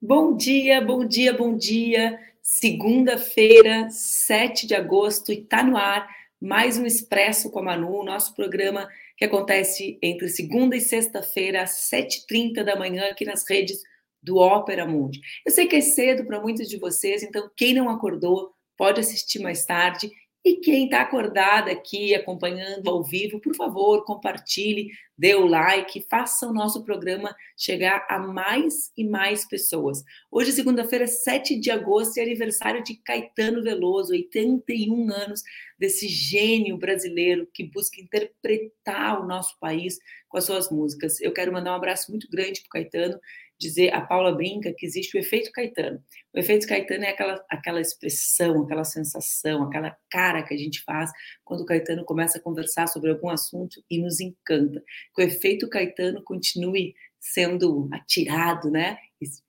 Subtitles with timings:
[0.00, 2.18] Bom dia, bom dia, bom dia.
[2.42, 6.08] Segunda-feira, 7 de agosto, e está no ar
[6.40, 11.90] mais um Expresso com a Manu, nosso programa que acontece entre segunda e sexta-feira, às
[11.90, 13.82] 7h30 da manhã, aqui nas redes
[14.24, 15.20] do Ópera Mundi.
[15.44, 19.38] Eu sei que é cedo para muitos de vocês, então quem não acordou pode assistir
[19.38, 20.10] mais tarde
[20.44, 26.46] e quem está acordado aqui, acompanhando ao vivo, por favor, compartilhe, dê o like, faça
[26.46, 30.04] o nosso programa chegar a mais e mais pessoas.
[30.30, 35.42] Hoje, segunda-feira, 7 de agosto, é aniversário de Caetano Veloso, 81 anos
[35.78, 41.22] desse gênio brasileiro que busca interpretar o nosso país com as suas músicas.
[41.22, 43.18] Eu quero mandar um abraço muito grande para o Caetano
[43.58, 46.02] dizer, a Paula brinca que existe o efeito Caetano.
[46.34, 51.10] O efeito Caetano é aquela, aquela expressão, aquela sensação, aquela cara que a gente faz
[51.44, 54.82] quando o Caetano começa a conversar sobre algum assunto e nos encanta.
[55.14, 58.98] Que o efeito Caetano continue sendo atirado, né?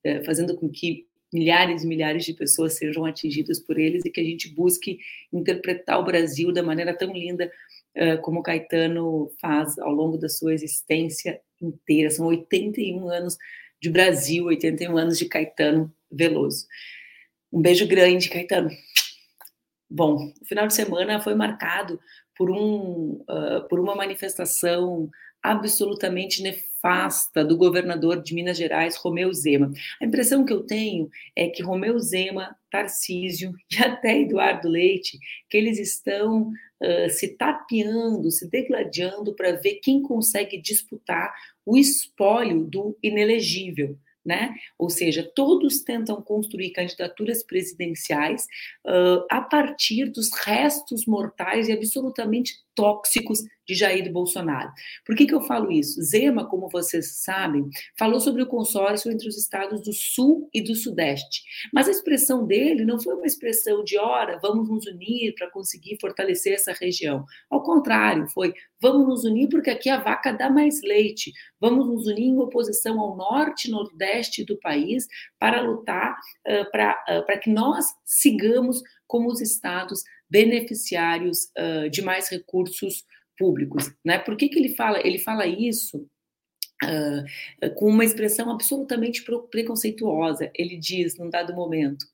[0.04, 4.22] É, fazendo com que milhares e milhares de pessoas sejam atingidas por eles e que
[4.22, 5.00] a gente busque
[5.34, 7.52] interpretar o Brasil da maneira tão linda
[7.98, 12.10] uh, como o Caetano faz ao longo da sua existência inteira.
[12.10, 13.38] São 81 anos
[13.86, 16.66] de Brasil, 81 anos de Caetano Veloso.
[17.54, 18.72] Um beijo grande, Caetano.
[19.88, 22.00] Bom, o final de semana foi marcado
[22.36, 25.08] por, um, uh, por uma manifestação
[25.52, 29.72] absolutamente nefasta do governador de Minas Gerais, Romeu Zema.
[30.02, 35.18] A impressão que eu tenho é que Romeu Zema, Tarcísio e até Eduardo Leite,
[35.50, 41.34] que eles estão uh, se tapeando, se degladiando para ver quem consegue disputar
[41.66, 44.56] o espólio do inelegível né?
[44.78, 48.48] Ou seja, todos tentam construir candidaturas presidenciais
[48.86, 54.72] uh, a partir dos restos mortais e absolutamente tóxicos de Jair Bolsonaro.
[55.06, 56.02] Por que, que eu falo isso?
[56.02, 60.76] Zema, como vocês sabem, falou sobre o consórcio entre os estados do Sul e do
[60.76, 61.42] Sudeste.
[61.74, 65.98] Mas a expressão dele não foi uma expressão de, ora, vamos nos unir para conseguir
[66.00, 67.26] fortalecer essa região.
[67.50, 71.32] Ao contrário, foi, vamos nos unir porque aqui a vaca dá mais leite.
[71.60, 75.08] Vamos nos unir em oposição ao norte e nordeste do país
[75.40, 76.16] para lutar
[76.48, 80.04] uh, para uh, que nós sigamos como os estados
[80.36, 83.06] beneficiários uh, de mais recursos
[83.38, 83.90] públicos.
[84.04, 84.20] Né?
[84.20, 85.00] Por que, que ele fala?
[85.00, 86.06] Ele fala isso
[86.84, 90.52] Uh, com uma expressão absolutamente preconceituosa.
[90.54, 92.06] Ele diz, num dado momento,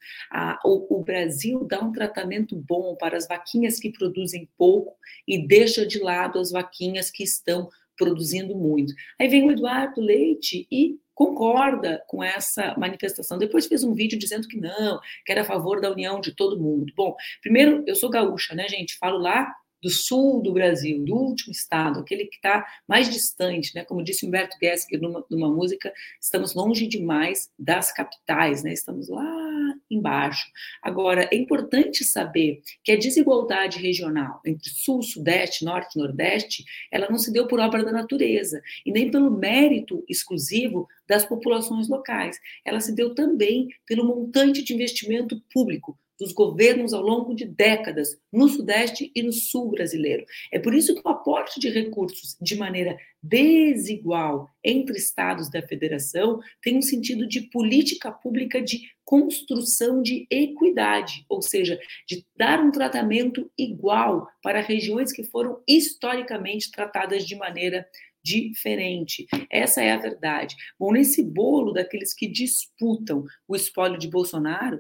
[0.64, 4.96] o, o, Brasil dá um tratamento bom para as vaquinhas que produzem pouco
[5.28, 8.94] e deixa de lado as vaquinhas que estão produzindo muito.
[9.20, 13.38] Aí vem o Eduardo Leite e concorda com essa manifestação.
[13.38, 16.60] Depois fez um vídeo dizendo que não, que era a favor da união de todo
[16.60, 16.92] mundo.
[16.96, 18.98] Bom, primeiro, eu sou gaúcha, né, gente?
[18.98, 23.84] Falo lá do sul do Brasil, do último estado, aquele que está mais distante, né?
[23.84, 28.74] Como disse Humberto Gessinger numa, numa música, estamos longe demais das capitais, né?
[28.74, 29.52] Estamos lá
[29.90, 30.48] embaixo.
[30.82, 37.10] Agora, é importante saber que a desigualdade regional entre sul, sudeste, norte e nordeste, ela
[37.10, 42.40] não se deu por obra da natureza e nem pelo mérito exclusivo das populações locais.
[42.64, 48.16] Ela se deu também pelo montante de investimento público dos governos ao longo de décadas
[48.32, 50.24] no Sudeste e no Sul brasileiro.
[50.52, 56.40] É por isso que o aporte de recursos de maneira desigual entre estados da federação
[56.62, 62.72] tem um sentido de política pública de construção de equidade, ou seja, de dar um
[62.72, 67.88] tratamento igual para regiões que foram historicamente tratadas de maneira
[68.24, 69.26] diferente.
[69.50, 70.56] Essa é a verdade.
[70.80, 74.80] Bom, nesse bolo daqueles que disputam o espólio de Bolsonaro,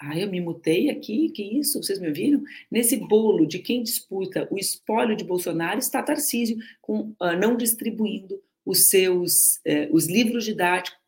[0.00, 1.82] ah, eu me mutei aqui, que isso?
[1.82, 2.42] Vocês me ouviram?
[2.70, 8.40] Nesse bolo de quem disputa o espólio de Bolsonaro está Tarcísio, com, uh, não distribuindo
[8.64, 11.00] os seus uh, os livros didáticos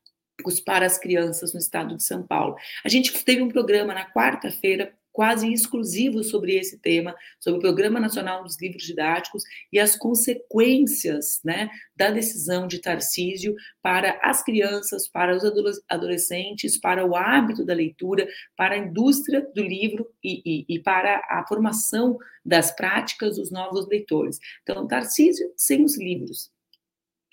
[0.64, 2.56] para as crianças no estado de São Paulo.
[2.84, 7.98] A gente teve um programa na quarta-feira quase exclusivo sobre esse tema, sobre o Programa
[7.98, 9.42] Nacional dos Livros Didáticos
[9.72, 15.42] e as consequências né, da decisão de Tarcísio para as crianças, para os
[15.88, 21.16] adolescentes, para o hábito da leitura, para a indústria do livro e, e, e para
[21.28, 24.38] a formação das práticas dos novos leitores.
[24.62, 26.48] Então, Tarcísio sem os livros.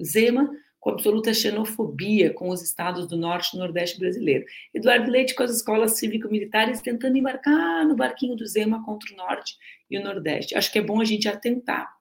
[0.03, 0.49] Zema
[0.85, 4.45] com absoluta xenofobia com os estados do norte e nordeste brasileiro.
[4.71, 9.55] Eduardo Leite com as escolas cívico-militares tentando embarcar no barquinho do Zema contra o norte
[9.89, 10.55] e o nordeste.
[10.55, 11.91] Acho que é bom a gente atentar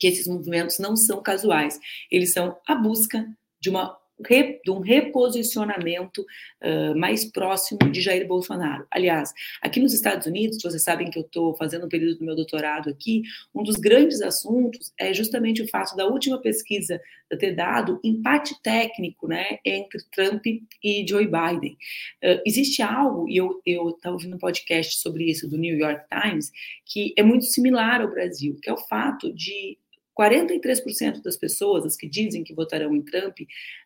[0.00, 1.78] que esses movimentos não são casuais,
[2.10, 3.28] eles são a busca
[3.60, 3.94] de uma
[4.64, 8.86] de um reposicionamento uh, mais próximo de Jair Bolsonaro.
[8.90, 12.34] Aliás, aqui nos Estados Unidos, vocês sabem que eu estou fazendo um período do meu
[12.34, 13.22] doutorado aqui,
[13.54, 17.00] um dos grandes assuntos é justamente o fato da última pesquisa
[17.36, 21.76] ter dado empate técnico né, entre Trump e Joe Biden.
[22.22, 23.60] Uh, existe algo, e eu
[23.90, 26.50] estava ouvindo um podcast sobre isso do New York Times,
[26.86, 29.78] que é muito similar ao Brasil, que é o fato de
[30.18, 33.38] 43% das pessoas, as que dizem que votarão em Trump,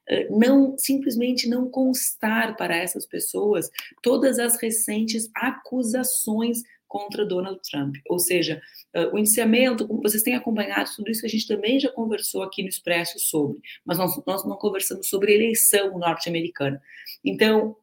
[0.08, 3.70] eh, não simplesmente não constar para essas pessoas
[4.02, 7.96] todas as recentes acusações contra Donald Trump.
[8.08, 8.60] Ou seja,
[8.94, 12.62] eh, o indiciamento, como vocês têm acompanhado, tudo isso a gente também já conversou aqui
[12.62, 16.80] no Expresso sobre, mas nós, nós não conversamos sobre eleição norte-americana.
[17.24, 17.76] Então,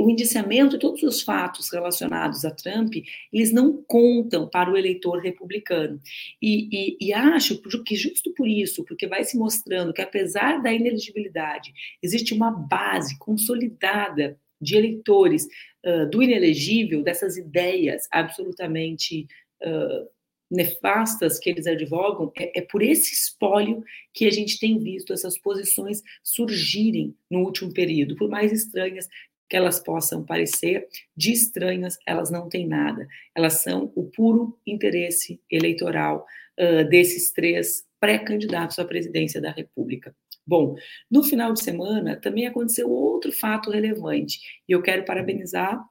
[0.00, 2.94] o indiciamento e todos os fatos relacionados a Trump,
[3.32, 6.00] eles não contam para o eleitor republicano.
[6.42, 10.72] E, e, e, acho que justo por isso, porque vai se mostrando que apesar da
[10.72, 11.72] ineligibilidade,
[12.02, 15.46] existe uma base consolidada de eleitores
[15.84, 19.26] uh, do inelegível, dessas ideias absolutamente
[19.62, 20.08] uh,
[20.50, 23.82] nefastas que eles advogam, é, é, por esse espólio
[24.14, 29.08] que a gente tem visto essas posições surgirem no último período, por mais estranhas
[29.48, 33.06] que elas possam parecer, de estranhas, elas não têm nada.
[33.34, 36.26] Elas são o puro interesse eleitoral
[36.58, 40.14] uh, desses três pré-candidatos à presidência da República.
[40.46, 40.76] Bom,
[41.10, 44.38] no final de semana também aconteceu outro fato relevante,
[44.68, 45.82] e eu quero parabenizar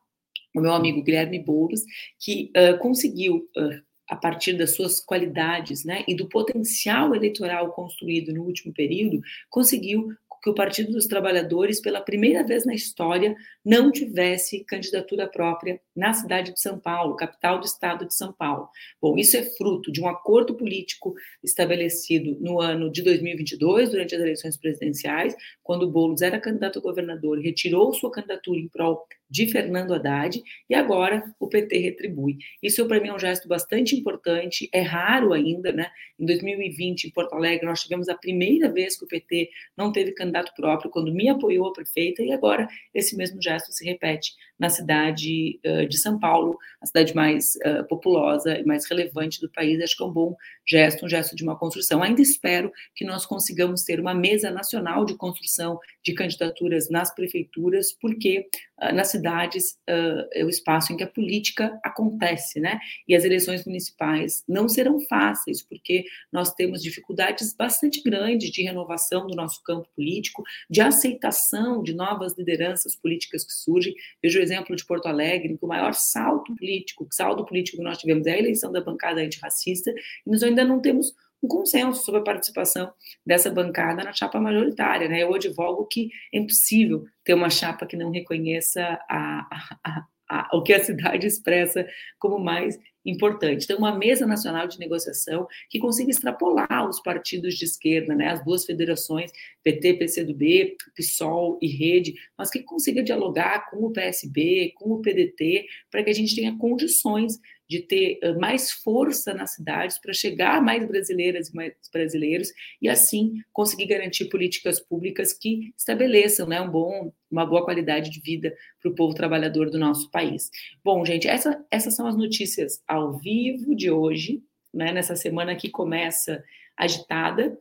[0.55, 1.83] o meu amigo Guilherme Boulos,
[2.17, 8.33] que uh, conseguiu uh, a partir das suas qualidades né, e do potencial eleitoral construído
[8.33, 9.19] no último período,
[9.49, 10.13] conseguiu
[10.45, 16.13] que o Partido dos Trabalhadores, pela primeira vez na história, não tivesse candidatura própria na
[16.13, 18.69] cidade de São Paulo, capital do estado de São Paulo.
[19.01, 24.21] Bom, isso é fruto de um acordo político estabelecido no ano de 2022, durante as
[24.21, 29.03] eleições presidenciais, quando o Boulos era candidato a governador, retirou sua candidatura em prol
[29.35, 32.37] de Fernando Haddad e agora o PT retribui.
[32.63, 35.91] Isso para mim é um gesto bastante importante, é raro ainda, né?
[36.17, 40.13] Em 2020, em Porto Alegre, nós tivemos a primeira vez que o PT não teve
[40.13, 44.69] candidato próprio, quando me apoiou a prefeita, e agora esse mesmo gesto se repete na
[44.69, 49.81] cidade uh, de São Paulo, a cidade mais uh, populosa e mais relevante do país.
[49.81, 50.35] Acho que é um bom
[50.65, 52.01] gesto, um gesto de uma construção.
[52.01, 57.91] Ainda espero que nós consigamos ter uma mesa nacional de construção de candidaturas nas prefeituras,
[57.91, 58.47] porque
[58.81, 62.79] uh, nas cidades é o espaço em que a política acontece, né?
[63.07, 69.25] E as eleições municipais não serão fáceis, porque nós temos dificuldades bastante grandes de renovação
[69.25, 73.95] do nosso campo político, de aceitação de novas lideranças políticas que surgem.
[74.21, 77.97] Vejo exemplo de Porto Alegre, que o maior salto político, o saldo político que nós
[77.97, 79.91] tivemos é a eleição da bancada antirracista,
[80.25, 82.91] e nós ainda não temos um consenso sobre a participação
[83.25, 85.07] dessa bancada na chapa majoritária.
[85.07, 85.23] Né?
[85.23, 89.47] Eu advogo que é impossível ter uma chapa que não reconheça a,
[89.83, 91.87] a, a, o que a cidade expressa
[92.19, 93.63] como mais importante.
[93.63, 98.43] Então, uma mesa nacional de negociação que consiga extrapolar os partidos de esquerda, né, as
[98.43, 99.31] duas federações,
[99.63, 105.67] PT, PCdoB, PSOL e Rede, mas que consiga dialogar com o PSB, com o PDT,
[105.91, 110.61] para que a gente tenha condições de ter mais força nas cidades para chegar a
[110.61, 112.51] mais brasileiras e mais brasileiros
[112.81, 118.21] e assim conseguir garantir políticas públicas que estabeleçam né, um bom, uma boa qualidade de
[118.21, 120.49] vida para o povo trabalhador do nosso país.
[120.83, 124.43] Bom, gente, essa, essas são as notícias ao vivo de hoje,
[124.73, 126.43] né, nessa semana que começa
[126.77, 127.57] agitada.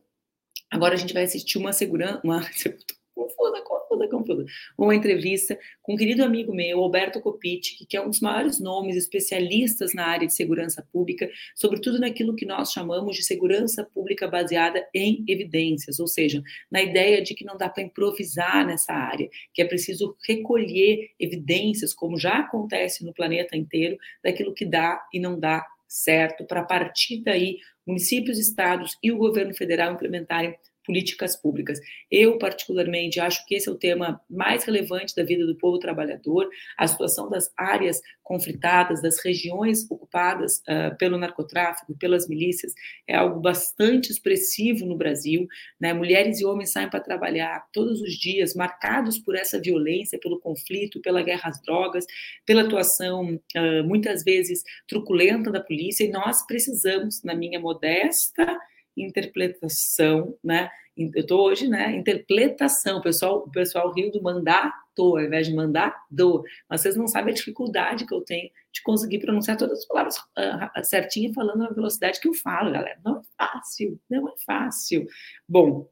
[0.69, 2.41] Agora a gente vai assistir uma segurança, uma
[3.15, 3.61] confusa,
[4.09, 4.45] confusa.
[4.77, 8.95] Uma entrevista com um querido amigo meu, Alberto Copiti, que é um dos maiores nomes
[8.95, 14.85] especialistas na área de segurança pública, sobretudo naquilo que nós chamamos de segurança pública baseada
[14.93, 19.61] em evidências, ou seja, na ideia de que não dá para improvisar nessa área, que
[19.61, 25.39] é preciso recolher evidências, como já acontece no planeta inteiro, daquilo que dá e não
[25.39, 30.55] dá certo, para partir daí municípios, estados e o governo federal implementarem
[30.85, 31.79] políticas públicas.
[32.09, 36.49] Eu, particularmente, acho que esse é o tema mais relevante da vida do povo trabalhador,
[36.77, 42.73] a situação das áreas conflitadas, das regiões ocupadas uh, pelo narcotráfico, pelas milícias,
[43.07, 45.47] é algo bastante expressivo no Brasil.
[45.79, 45.93] Né?
[45.93, 51.01] Mulheres e homens saem para trabalhar todos os dias, marcados por essa violência, pelo conflito,
[51.01, 52.05] pela guerra às drogas,
[52.45, 58.59] pela atuação, uh, muitas vezes, truculenta da polícia, e nós precisamos, na minha modesta
[58.97, 60.69] interpretação, né?
[60.97, 61.95] Eu estou hoje, né?
[61.95, 63.01] Interpretação.
[63.01, 66.43] Pessoal, o pessoal riu do mandar ao invés de mandar do.
[66.69, 70.17] Mas vocês não sabem a dificuldade que eu tenho de conseguir pronunciar todas as palavras
[70.17, 72.97] uh, certinho falando na velocidade que eu falo, galera.
[73.03, 75.05] Não é fácil, não é fácil.
[75.47, 75.89] Bom,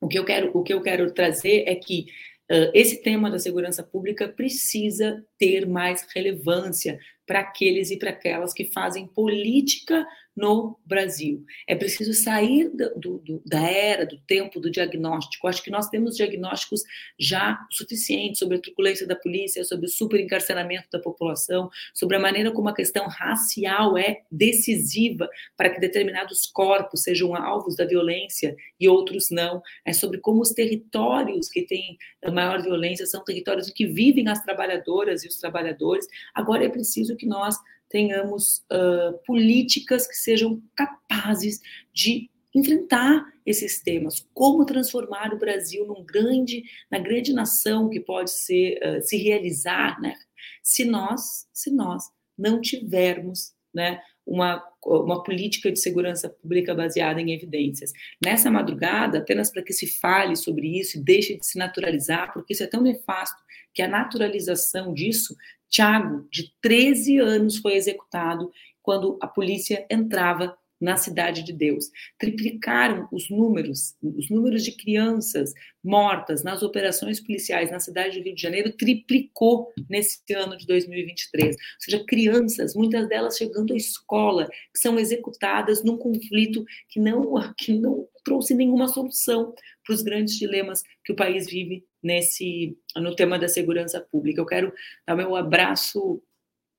[0.00, 2.06] O que eu quero, o que eu quero trazer é que
[2.50, 8.52] uh, esse tema da segurança pública precisa ter mais relevância para aqueles e para aquelas
[8.52, 11.44] que fazem política no Brasil.
[11.66, 15.46] É preciso sair do, do, da era, do tempo do diagnóstico.
[15.46, 16.82] Acho que nós temos diagnósticos
[17.18, 22.50] já suficientes sobre a truculência da polícia, sobre o superencarceramento da população, sobre a maneira
[22.50, 28.88] como a questão racial é decisiva para que determinados corpos sejam alvos da violência e
[28.88, 29.62] outros não.
[29.84, 31.96] É sobre como os territórios que têm
[32.32, 36.06] maior violência são territórios que vivem as trabalhadoras e os trabalhadores.
[36.34, 37.56] Agora é preciso que nós
[37.88, 41.60] tenhamos uh, políticas que sejam capazes
[41.92, 48.30] de enfrentar esses temas, como transformar o Brasil num grande, na grande nação que pode
[48.30, 50.14] ser, uh, se realizar, né?
[50.62, 52.04] Se nós, se nós
[52.36, 57.92] não tivermos, né, uma, uma política de segurança pública baseada em evidências.
[58.24, 62.52] Nessa madrugada, apenas para que se fale sobre isso e deixe de se naturalizar, porque
[62.52, 63.42] isso é tão nefasto
[63.72, 65.34] que a naturalização disso
[65.74, 71.90] Tiago, de 13 anos, foi executado quando a polícia entrava na cidade de Deus.
[72.18, 75.52] Triplicaram os números, os números de crianças
[75.82, 81.54] mortas nas operações policiais na cidade do Rio de Janeiro triplicou nesse ano de 2023.
[81.54, 87.34] Ou seja, crianças, muitas delas chegando à escola, que são executadas num conflito que não
[87.56, 89.54] que não trouxe nenhuma solução
[89.84, 94.40] para os grandes dilemas que o país vive nesse no tema da segurança pública.
[94.40, 94.72] Eu quero
[95.06, 96.22] dar meu abraço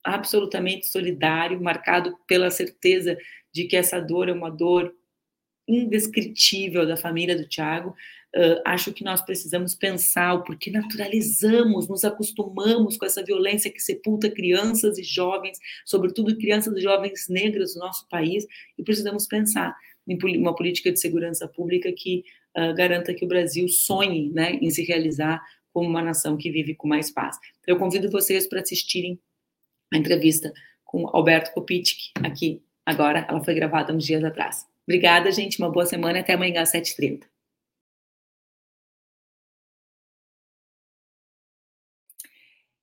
[0.04, 3.18] absolutamente solidário, marcado pela certeza
[3.55, 4.93] de que essa dor é uma dor
[5.65, 7.95] indescritível da família do Tiago.
[8.35, 13.79] Uh, acho que nós precisamos pensar o porquê naturalizamos, nos acostumamos com essa violência que
[13.79, 18.45] sepulta crianças e jovens, sobretudo crianças e jovens negras do nosso país,
[18.77, 19.74] e precisamos pensar
[20.05, 22.25] em uma política de segurança pública que
[22.57, 26.75] uh, garanta que o Brasil sonhe né, em se realizar como uma nação que vive
[26.75, 27.38] com mais paz.
[27.65, 29.17] Eu convido vocês para assistirem
[29.93, 30.51] a entrevista
[30.83, 33.25] com Alberto Kopitschek aqui agora.
[33.27, 34.68] Ela foi gravada uns dias atrás.
[34.84, 35.58] Obrigada, gente.
[35.60, 36.20] Uma boa semana.
[36.20, 37.24] Até amanhã às 7h30.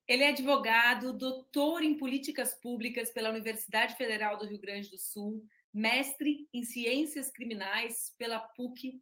[0.07, 5.43] Ele é advogado, doutor em políticas públicas pela Universidade Federal do Rio Grande do Sul,
[5.73, 9.01] mestre em ciências criminais pela PUC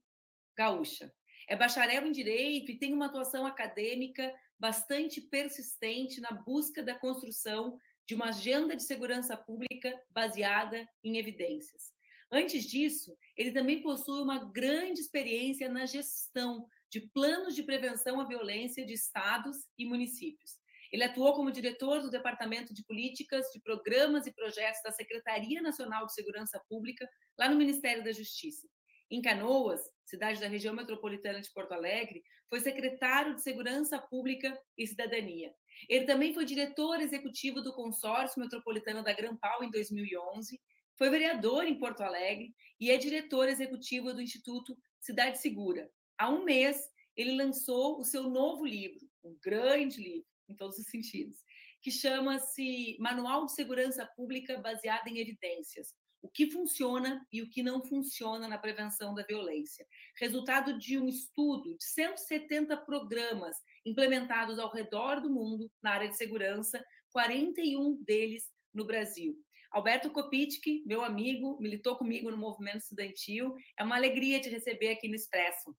[0.56, 1.12] Gaúcha.
[1.48, 7.76] É bacharel em direito e tem uma atuação acadêmica bastante persistente na busca da construção
[8.10, 11.92] de uma agenda de segurança pública baseada em evidências.
[12.28, 18.26] Antes disso, ele também possui uma grande experiência na gestão de planos de prevenção à
[18.26, 20.58] violência de estados e municípios.
[20.90, 26.04] Ele atuou como diretor do Departamento de Políticas, de Programas e Projetos da Secretaria Nacional
[26.04, 28.66] de Segurança Pública, lá no Ministério da Justiça.
[29.10, 34.86] Em Canoas, cidade da região metropolitana de Porto Alegre, foi secretário de Segurança Pública e
[34.86, 35.52] Cidadania.
[35.88, 40.60] Ele também foi diretor executivo do Consórcio Metropolitano da Grampal em 2011,
[40.96, 45.90] foi vereador em Porto Alegre e é diretor executivo do Instituto Cidade Segura.
[46.16, 46.78] Há um mês,
[47.16, 51.38] ele lançou o seu novo livro, um grande livro, em todos os sentidos,
[51.82, 55.94] que chama-se Manual de Segurança Pública baseado em evidências.
[56.22, 59.86] O que funciona e o que não funciona na prevenção da violência.
[60.18, 66.16] Resultado de um estudo de 170 programas implementados ao redor do mundo na área de
[66.16, 69.34] segurança, 41 deles no Brasil.
[69.70, 73.54] Alberto Kopitschek, meu amigo, militou comigo no movimento estudantil.
[73.78, 75.74] É uma alegria te receber aqui no Expresso.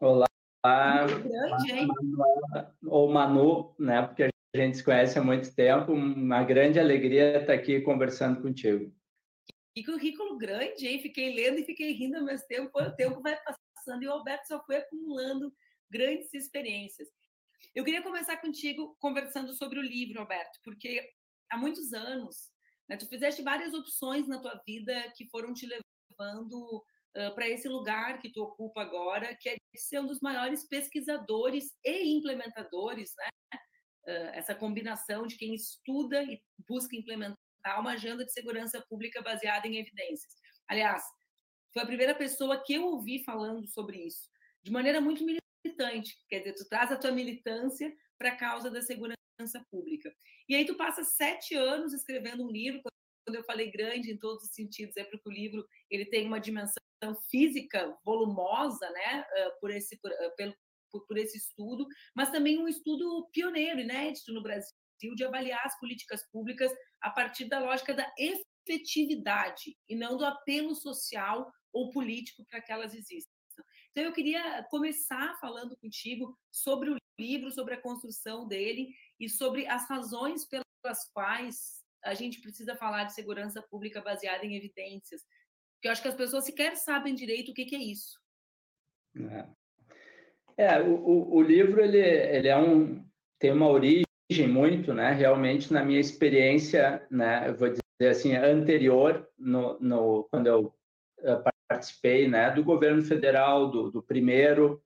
[0.00, 0.26] Olá,
[0.62, 1.88] grande,
[2.86, 4.02] ou Manu, né?
[4.02, 5.92] Porque a gente se conhece há muito tempo.
[5.92, 8.92] Uma grande alegria estar aqui conversando contigo.
[9.74, 11.00] Que currículo grande, hein?
[11.00, 12.70] Fiquei lendo e fiquei rindo ao mesmo tempo.
[12.78, 15.52] O tempo vai passando e o Alberto só foi acumulando
[15.88, 17.08] grandes experiências.
[17.74, 21.08] Eu queria começar contigo conversando sobre o livro, Alberto, porque
[21.50, 22.50] há muitos anos
[22.88, 26.84] né, tu fizeste várias opções na tua vida que foram te levando
[27.16, 31.72] uh, para esse lugar que tu ocupa agora, que é ser um dos maiores pesquisadores
[31.84, 33.28] e implementadores, né?
[34.02, 37.38] Uh, essa combinação de quem estuda e busca implementar
[37.78, 40.34] uma agenda de segurança pública baseada em evidências.
[40.68, 41.02] Aliás,
[41.72, 44.28] foi a primeira pessoa que eu ouvi falando sobre isso,
[44.62, 46.16] de maneira muito militante.
[46.28, 49.18] Quer dizer, tu traz a tua militância para a causa da segurança
[49.70, 50.12] pública.
[50.48, 52.82] E aí tu passa sete anos escrevendo um livro.
[53.26, 56.40] Quando eu falei grande em todos os sentidos, é porque o livro ele tem uma
[56.40, 56.80] dimensão
[57.30, 59.24] física volumosa, né,
[59.60, 60.10] por esse por,
[60.90, 64.74] por, por esse estudo, mas também um estudo pioneiro, inédito no Brasil,
[65.14, 70.74] de avaliar as políticas públicas a partir da lógica da efetividade e não do apelo
[70.74, 73.30] social ou político para que elas existam.
[73.90, 78.88] Então, eu queria começar falando contigo sobre o livro, sobre a construção dele
[79.18, 84.56] e sobre as razões pelas quais a gente precisa falar de segurança pública baseada em
[84.56, 85.22] evidências.
[85.74, 88.18] Porque eu acho que as pessoas sequer sabem direito o que, que é isso.
[90.56, 93.04] É, é o, o, livro ele, ele é um,
[93.38, 94.04] tem uma origem
[94.46, 95.12] muito, né?
[95.12, 97.48] Realmente, na minha experiência, né?
[97.48, 100.74] Eu vou dizer assim, anterior, no, no quando eu
[101.20, 102.50] uh, participei, né?
[102.50, 104.80] Do governo federal, do, do primeiro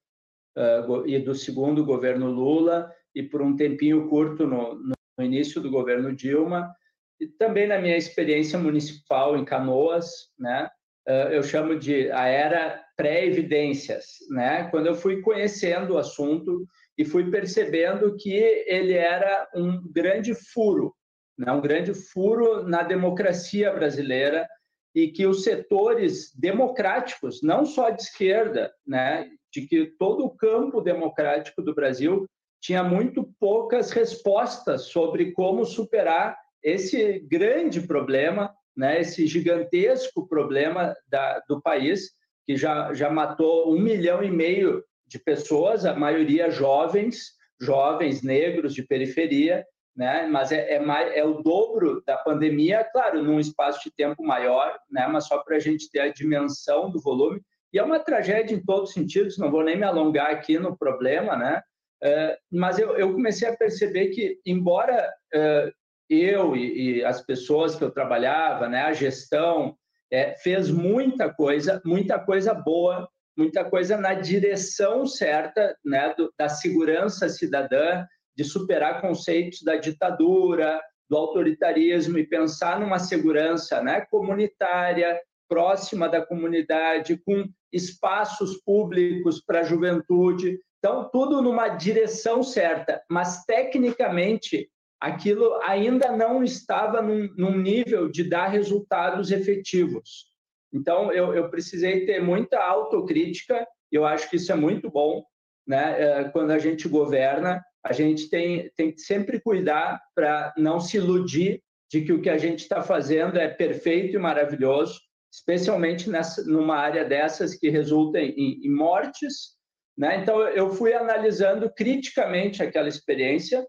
[0.56, 5.70] uh, e do segundo governo Lula, e por um tempinho curto no, no início do
[5.70, 6.74] governo Dilma,
[7.20, 10.06] e também na minha experiência municipal em Canoas,
[10.38, 10.68] né?
[11.06, 14.68] Uh, eu chamo de a era pré-evidências, né?
[14.70, 20.94] Quando eu fui conhecendo o assunto e fui percebendo que ele era um grande furo,
[21.36, 21.50] né?
[21.52, 24.48] um grande furo na democracia brasileira
[24.94, 29.28] e que os setores democráticos, não só de esquerda, né?
[29.52, 32.26] de que todo o campo democrático do Brasil
[32.60, 39.00] tinha muito poucas respostas sobre como superar esse grande problema, né?
[39.00, 42.12] esse gigantesco problema da, do país,
[42.46, 48.74] que já, já matou um milhão e meio de pessoas, a maioria jovens, jovens negros
[48.74, 49.64] de periferia,
[49.96, 50.26] né?
[50.26, 54.76] Mas é, é, mais, é o dobro da pandemia, claro, num espaço de tempo maior,
[54.90, 55.06] né?
[55.06, 57.40] Mas só para a gente ter a dimensão do volume.
[57.72, 59.38] E é uma tragédia em todos os sentidos.
[59.38, 61.62] Não vou nem me alongar aqui no problema, né?
[62.02, 65.72] É, mas eu, eu, comecei a perceber que, embora é,
[66.10, 69.76] eu e, e, as pessoas que eu trabalhava, né, a gestão,
[70.10, 76.48] é, fez muita coisa, muita coisa boa muita coisa na direção certa né, do, da
[76.48, 78.04] segurança cidadã,
[78.36, 86.24] de superar conceitos da ditadura, do autoritarismo e pensar numa segurança né, comunitária, próxima da
[86.24, 90.58] comunidade, com espaços públicos para a juventude.
[90.78, 94.68] Então, tudo numa direção certa, mas tecnicamente
[95.00, 100.33] aquilo ainda não estava num, num nível de dar resultados efetivos.
[100.74, 105.24] Então, eu, eu precisei ter muita autocrítica, e eu acho que isso é muito bom,
[105.66, 106.02] né?
[106.02, 110.96] É, quando a gente governa, a gente tem, tem que sempre cuidar para não se
[110.96, 114.98] iludir de que o que a gente está fazendo é perfeito e maravilhoso,
[115.32, 119.54] especialmente nessa, numa área dessas que resulta em, em mortes.
[119.96, 120.16] Né?
[120.16, 123.64] Então, eu fui analisando criticamente aquela experiência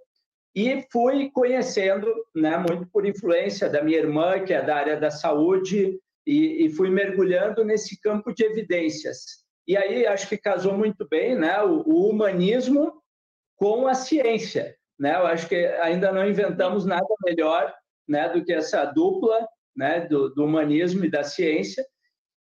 [0.55, 5.11] e fui conhecendo, né, muito por influência da minha irmã, que é da área da
[5.11, 9.43] saúde, e, e fui mergulhando nesse campo de evidências.
[9.67, 13.01] E aí acho que casou muito bem né, o, o humanismo
[13.55, 14.75] com a ciência.
[14.99, 15.15] Né?
[15.15, 17.73] Eu acho que ainda não inventamos nada melhor
[18.07, 21.85] né, do que essa dupla né, do, do humanismo e da ciência.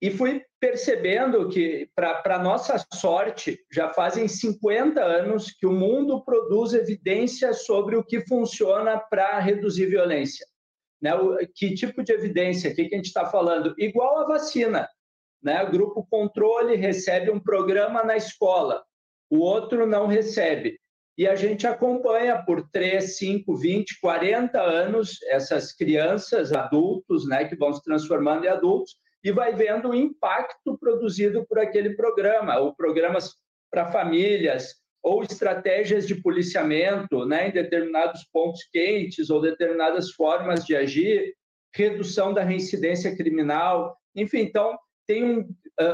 [0.02, 6.74] E fui percebendo que, para nossa sorte, já fazem 50 anos que o mundo produz
[6.74, 10.46] evidências sobre o que funciona para reduzir violência.
[11.04, 11.14] Né?
[11.14, 12.70] O, que tipo de evidência?
[12.70, 13.74] O que, que a gente está falando?
[13.76, 14.88] Igual a vacina.
[15.42, 15.62] Né?
[15.62, 18.82] O grupo controle recebe um programa na escola,
[19.28, 20.80] o outro não recebe.
[21.18, 27.54] E a gente acompanha por 3, 5, 20, 40 anos essas crianças, adultos, né, que
[27.54, 32.74] vão se transformando em adultos, e vai vendo o impacto produzido por aquele programa, ou
[32.74, 33.34] programas
[33.70, 40.74] para famílias, ou estratégias de policiamento né, em determinados pontos quentes ou determinadas formas de
[40.74, 41.34] agir,
[41.74, 45.48] redução da reincidência criminal, enfim, então tem um,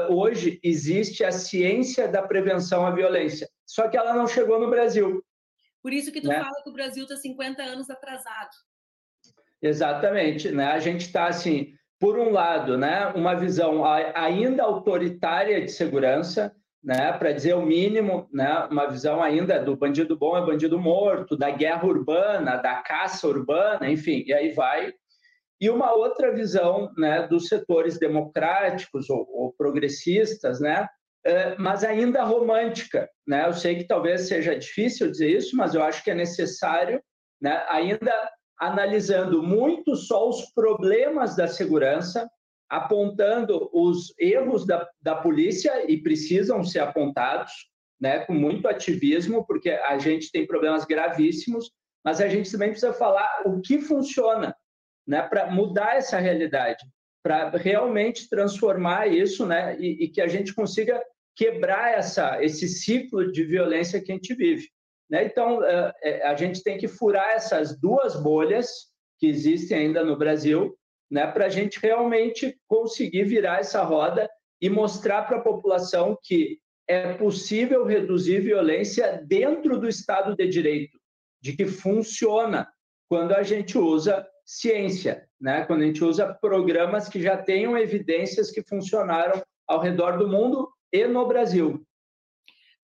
[0.09, 5.21] hoje existe a ciência da prevenção à violência, só que ela não chegou no Brasil.
[5.83, 6.39] Por isso que tu né?
[6.39, 8.51] fala que o Brasil está 50 anos atrasado.
[9.61, 10.67] Exatamente, né?
[10.67, 17.11] A gente está assim, por um lado, né, uma visão ainda autoritária de segurança, né,
[17.13, 21.51] para dizer o mínimo, né, uma visão ainda do bandido bom é bandido morto, da
[21.51, 24.91] guerra urbana, da caça urbana, enfim, e aí vai.
[25.59, 30.87] E uma outra visão né, dos setores democráticos ou, ou progressistas, né,
[31.23, 33.07] é, mas ainda romântica.
[33.27, 33.45] Né?
[33.45, 36.99] Eu sei que talvez seja difícil dizer isso, mas eu acho que é necessário,
[37.39, 38.11] né, ainda
[38.59, 42.27] analisando muito só os problemas da segurança,
[42.71, 47.51] apontando os erros da, da polícia e precisam ser apontados,
[47.99, 51.69] né, com muito ativismo, porque a gente tem problemas gravíssimos,
[52.03, 54.55] mas a gente também precisa falar o que funciona,
[55.05, 56.81] né, para mudar essa realidade,
[57.21, 61.03] para realmente transformar isso, né, e, e, que a gente consiga
[61.35, 64.69] quebrar essa esse ciclo de violência que a gente vive,
[65.09, 65.23] né?
[65.25, 68.69] Então é, é, a gente tem que furar essas duas bolhas
[69.17, 70.75] que existem ainda no Brasil
[71.11, 74.29] né, para a gente realmente conseguir virar essa roda
[74.61, 80.97] e mostrar para a população que é possível reduzir violência dentro do Estado de Direito,
[81.41, 82.67] de que funciona
[83.09, 85.65] quando a gente usa ciência, né?
[85.65, 90.69] quando a gente usa programas que já tenham evidências que funcionaram ao redor do mundo
[90.93, 91.85] e no Brasil.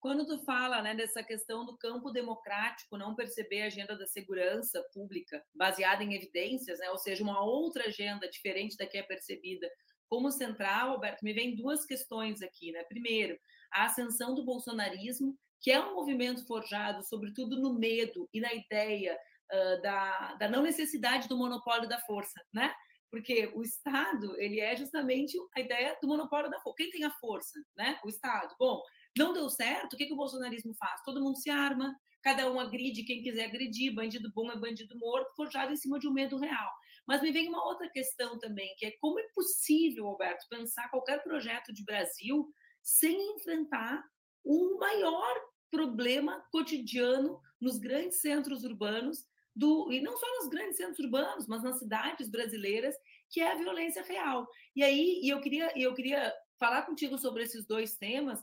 [0.00, 4.82] Quando tu fala né, dessa questão do campo democrático, não perceber a agenda da segurança
[4.92, 9.68] pública baseada em evidências, né, ou seja, uma outra agenda diferente da que é percebida
[10.08, 12.72] como central, Alberto, me vem duas questões aqui.
[12.72, 12.82] Né?
[12.84, 13.38] Primeiro,
[13.72, 19.18] a ascensão do bolsonarismo, que é um movimento forjado, sobretudo, no medo e na ideia
[19.52, 22.72] uh, da, da não necessidade do monopólio da força, né?
[23.10, 26.76] Porque o Estado, ele é justamente a ideia do monopólio da força.
[26.76, 27.98] Quem tem a força, né?
[28.04, 28.54] O Estado.
[28.58, 28.82] Bom,
[29.16, 31.02] não deu certo, o que, que o bolsonarismo faz?
[31.04, 35.34] Todo mundo se arma, cada um agride quem quiser agredir, bandido bom é bandido morto,
[35.34, 36.70] forjado em cima de um medo real.
[37.06, 41.22] Mas me vem uma outra questão também, que é como é possível, Alberto, pensar qualquer
[41.22, 42.46] projeto de Brasil
[42.82, 44.04] sem enfrentar
[44.44, 45.34] um maior
[45.70, 51.62] problema cotidiano nos grandes centros urbanos do, e não só nos grandes centros urbanos, mas
[51.62, 52.94] nas cidades brasileiras,
[53.30, 54.46] que é a violência real.
[54.74, 58.40] E aí, e eu queria, eu queria falar contigo sobre esses dois temas,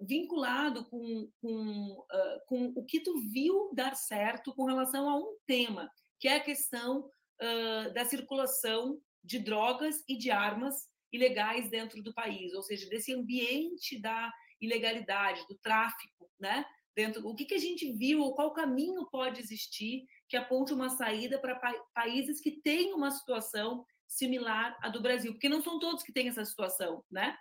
[0.00, 5.36] vinculado com, com, uh, com o que tu viu dar certo com relação a um
[5.46, 12.02] tema, que é a questão uh, da circulação de drogas e de armas ilegais dentro
[12.02, 16.64] do país, ou seja, desse ambiente da ilegalidade, do tráfico, né?
[16.94, 20.90] Dentro, o que, que a gente viu, ou qual caminho pode existir que aponte uma
[20.90, 25.78] saída para pa países que têm uma situação similar à do Brasil, porque não são
[25.78, 27.36] todos que têm essa situação, né?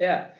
[0.00, 0.32] É,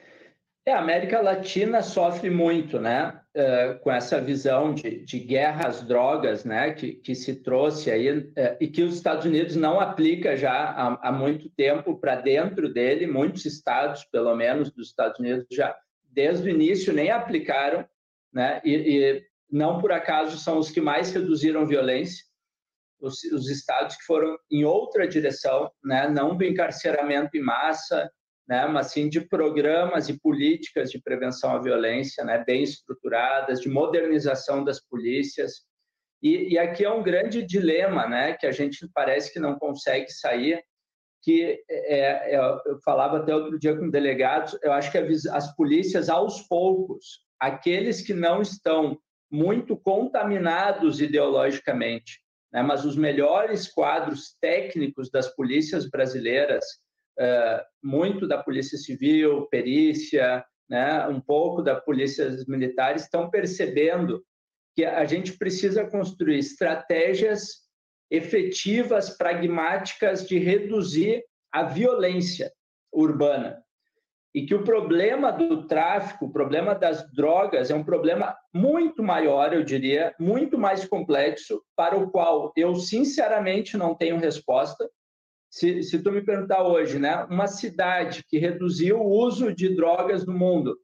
[0.66, 5.82] é, a América Latina sofre muito, né, uh, com essa visão de, de guerra às
[5.82, 10.34] drogas, né, que, que se trouxe aí uh, e que os Estados Unidos não aplica
[10.34, 15.46] já há, há muito tempo para dentro dele, muitos estados, pelo menos dos Estados Unidos,
[15.52, 17.86] já desde o início nem aplicaram,
[18.32, 22.24] né, e, e não por acaso são os que mais reduziram violência,
[22.98, 28.10] os, os estados que foram em outra direção, né, não do encarceramento em massa,
[28.50, 33.68] né, mas sim de programas e políticas de prevenção à violência, né, bem estruturadas, de
[33.68, 35.62] modernização das polícias.
[36.20, 40.10] E, e, aqui é um grande dilema, né, que a gente parece que não consegue
[40.10, 40.60] sair,
[41.22, 46.08] que é, é, eu falava até outro dia com delegados, eu acho que as polícias,
[46.08, 48.98] aos poucos, aqueles que não estão
[49.30, 52.20] muito contaminados ideologicamente,
[52.52, 52.62] né?
[52.62, 56.64] mas os melhores quadros técnicos das polícias brasileiras,
[57.82, 61.06] muito da polícia civil, perícia, né?
[61.08, 64.22] um pouco da polícias militares, estão percebendo
[64.76, 67.68] que a gente precisa construir estratégias
[68.10, 72.52] efetivas, pragmáticas de reduzir a violência
[72.92, 73.62] urbana
[74.34, 79.52] e que o problema do tráfico, o problema das drogas é um problema muito maior,
[79.52, 84.88] eu diria, muito mais complexo, para o qual eu sinceramente não tenho resposta.
[85.50, 90.24] Se, se tu me perguntar hoje, né, uma cidade que reduziu o uso de drogas
[90.24, 90.78] no mundo,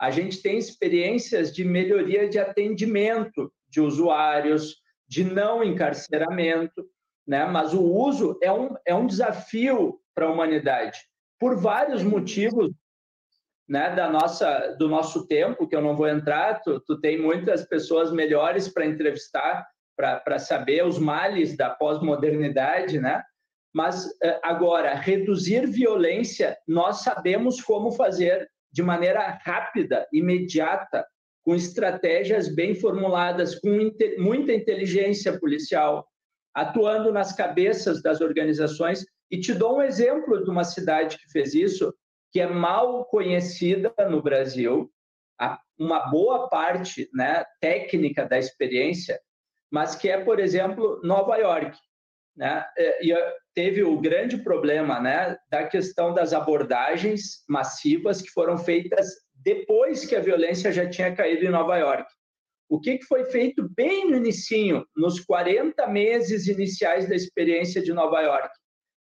[0.00, 6.84] a gente tem experiências de melhoria de atendimento de usuários, de não encarceramento,
[7.26, 7.46] né?
[7.46, 10.98] mas o uso é um, é um desafio para a humanidade
[11.44, 12.70] por vários motivos
[13.68, 17.66] né, da nossa, do nosso tempo, que eu não vou entrar, tu, tu tem muitas
[17.66, 23.22] pessoas melhores para entrevistar, para saber os males da pós-modernidade, né?
[23.74, 31.04] Mas eh, agora, reduzir violência, nós sabemos como fazer de maneira rápida, imediata,
[31.44, 33.68] com estratégias bem formuladas, com
[34.18, 36.06] muita inteligência policial,
[36.54, 41.54] atuando nas cabeças das organizações e te dou um exemplo de uma cidade que fez
[41.54, 41.92] isso,
[42.32, 44.90] que é mal conhecida no Brasil,
[45.78, 49.20] uma boa parte né, técnica da experiência,
[49.70, 51.76] mas que é, por exemplo, Nova York.
[52.36, 52.64] Né?
[53.00, 53.14] E
[53.54, 60.16] teve o grande problema né, da questão das abordagens massivas que foram feitas depois que
[60.16, 62.10] a violência já tinha caído em Nova York.
[62.68, 68.20] O que, foi feito bem no inicinho, nos 40 meses iniciais da experiência de Nova
[68.22, 68.50] York?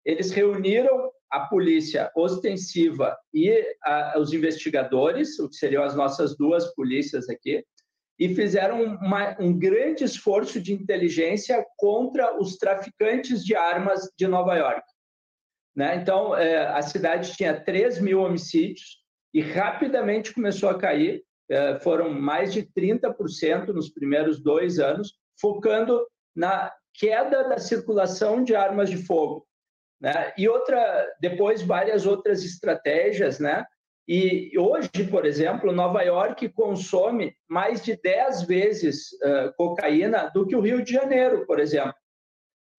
[0.06, 6.74] eles reuniram a polícia ostensiva e a, os investigadores, o que seriam as nossas duas
[6.74, 7.64] polícias aqui,
[8.20, 14.56] e fizeram uma, um grande esforço de inteligência contra os traficantes de armas de Nova
[14.56, 14.84] York.
[15.76, 15.96] Né?
[15.96, 18.98] Então, é, a cidade tinha 3 mil homicídios
[19.34, 26.06] e rapidamente começou a cair, é, foram mais de 30% nos primeiros dois anos, focando
[26.36, 29.48] na queda da circulação de armas de fogo.
[30.02, 30.34] Né?
[30.38, 33.66] E outra, depois várias outras estratégias, né?
[34.12, 40.56] E hoje, por exemplo, Nova York consome mais de 10 vezes uh, cocaína do que
[40.56, 41.94] o Rio de Janeiro, por exemplo.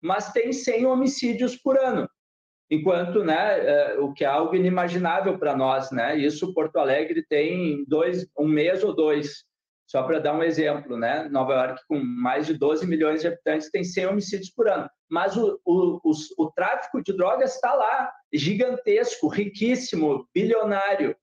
[0.03, 2.05] Mas tem 100 homicídios por ano.
[2.69, 6.17] Enquanto, né, uh, o que é algo inimaginável para nós, né?
[6.17, 9.45] Isso Porto Alegre tem dois, um mês ou dois.
[9.91, 11.27] Só para dar um exemplo, né?
[11.29, 14.89] Nova York, com mais de 12 milhões de habitantes, tem 100 homicídios por ano.
[15.09, 21.13] Mas o, o, o, o tráfico de drogas está lá, gigantesco, riquíssimo, bilionário,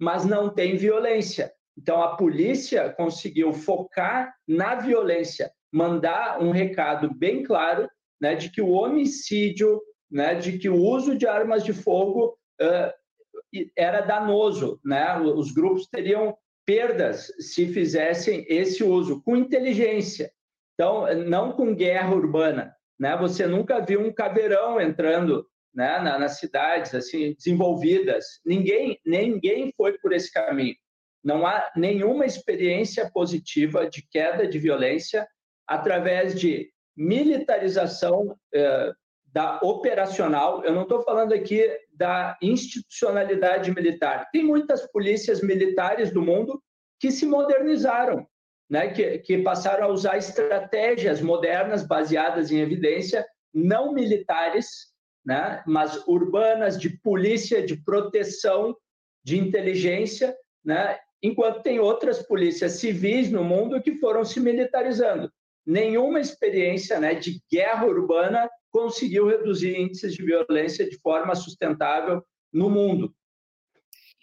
[0.00, 1.52] mas não tem violência.
[1.76, 8.62] Então, a polícia conseguiu focar na violência, mandar um recado bem claro né, de que
[8.62, 14.78] o homicídio, né, de que o uso de armas de fogo uh, era danoso.
[14.84, 15.18] Né?
[15.18, 20.32] Os grupos teriam perdas se fizessem esse uso com inteligência.
[20.74, 22.74] Então, não com guerra urbana.
[22.98, 23.16] Né?
[23.16, 28.24] Você nunca viu um caveirão entrando né, nas cidades assim desenvolvidas.
[28.44, 30.76] Ninguém, ninguém foi por esse caminho.
[31.22, 35.26] Não há nenhuma experiência positiva de queda de violência
[35.66, 38.92] através de militarização eh,
[39.32, 40.62] da operacional.
[40.62, 44.28] Eu não estou falando aqui da institucionalidade militar.
[44.30, 46.62] Tem muitas polícias militares do mundo
[47.00, 48.26] que se modernizaram,
[48.68, 48.92] né?
[48.92, 54.92] que, que passaram a usar estratégias modernas baseadas em evidência, não militares,
[55.24, 55.62] né?
[55.66, 58.76] mas urbanas, de polícia, de proteção,
[59.24, 60.98] de inteligência, né?
[61.22, 65.32] enquanto tem outras polícias civis no mundo que foram se militarizando.
[65.72, 72.68] Nenhuma experiência né, de guerra urbana conseguiu reduzir índices de violência de forma sustentável no
[72.68, 73.16] mundo.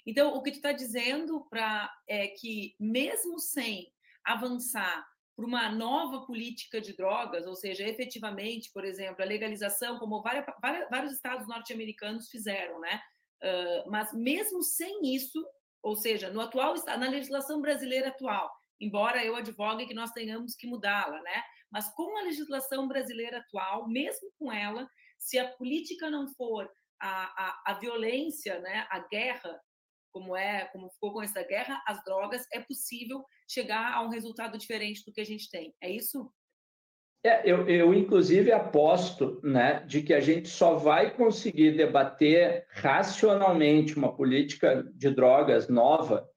[0.05, 3.91] Então, o que tu está dizendo para é que, mesmo sem
[4.23, 5.03] avançar
[5.35, 10.45] para uma nova política de drogas, ou seja, efetivamente, por exemplo, a legalização, como várias,
[10.91, 13.01] vários estados norte-americanos fizeram, né?
[13.41, 15.43] Uh, mas mesmo sem isso,
[15.81, 20.67] ou seja, no atual na legislação brasileira atual, embora eu advogue que nós tenhamos que
[20.67, 21.43] mudá-la, né?
[21.71, 27.09] Mas com a legislação brasileira atual, mesmo com ela, se a política não for a,
[27.09, 29.59] a, a violência, né, a guerra,
[30.11, 34.57] como é, como ficou com essa guerra, as drogas, é possível chegar a um resultado
[34.57, 35.73] diferente do que a gente tem.
[35.81, 36.31] É isso?
[37.23, 43.97] É, eu, eu, inclusive, aposto né, de que a gente só vai conseguir debater racionalmente
[43.97, 46.27] uma política de drogas nova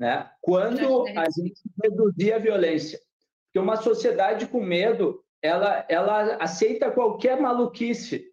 [0.00, 2.98] né, quando a gente reduzir a violência.
[3.44, 8.24] Porque uma sociedade com medo, ela, ela aceita qualquer maluquice,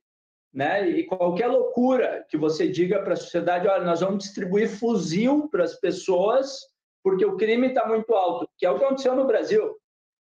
[0.54, 0.90] né?
[0.90, 5.66] E qualquer loucura que você diga para a sociedade, olha, nós vamos distribuir fuzil para
[5.66, 6.62] as pessoas
[7.04, 9.76] porque o crime está muito alto, que é o que aconteceu no Brasil.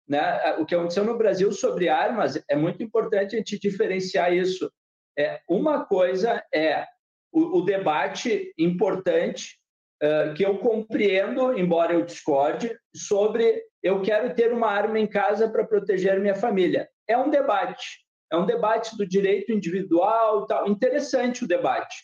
[0.08, 0.56] Né?
[0.60, 4.72] O que aconteceu no Brasil sobre armas é muito importante a gente diferenciar isso.
[5.18, 6.86] É, uma coisa é
[7.32, 9.60] o, o debate importante
[10.36, 15.66] que eu compreendo, embora eu discorde, sobre eu quero ter uma arma em casa para
[15.66, 16.90] proteger minha família.
[17.08, 20.68] É um debate, é um debate do direito individual, tal.
[20.68, 21.96] Interessante o debate,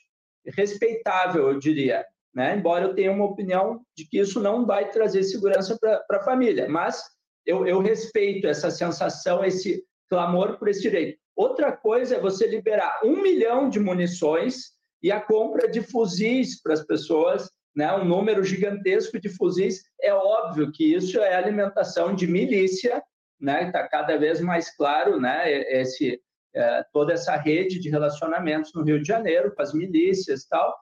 [0.55, 2.05] respeitável, eu diria.
[2.33, 2.55] Né?
[2.55, 6.67] Embora eu tenha uma opinião de que isso não vai trazer segurança para a família,
[6.67, 7.03] mas
[7.45, 11.19] eu, eu respeito essa sensação, esse clamor por esse direito.
[11.35, 16.73] Outra coisa é você liberar um milhão de munições e a compra de fuzis para
[16.73, 22.27] as pessoas né, um número gigantesco de fuzis, é óbvio que isso é alimentação de
[22.27, 23.01] milícia,
[23.39, 26.21] né, está cada vez mais claro, né, esse,
[26.55, 30.73] é, toda essa rede de relacionamentos no Rio de Janeiro com as milícias tal,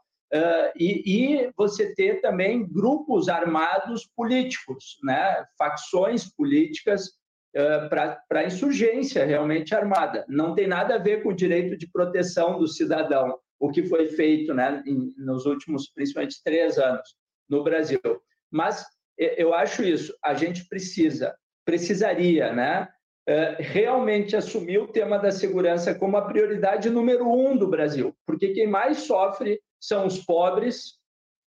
[0.77, 7.07] e, e, você ter também grupos armados políticos, né, facções políticas
[7.55, 7.89] uh,
[8.27, 10.25] para insurgência realmente armada.
[10.27, 14.07] Não tem nada a ver com o direito de proteção do cidadão, o que foi
[14.07, 14.83] feito né,
[15.17, 17.15] nos últimos, principalmente, três anos
[17.47, 18.01] no Brasil.
[18.49, 18.83] Mas
[19.15, 22.89] eu acho isso, a gente precisa, precisaria, né,
[23.27, 28.49] é, realmente assumir o tema da segurança como a prioridade número um do Brasil, porque
[28.49, 30.95] quem mais sofre são os pobres,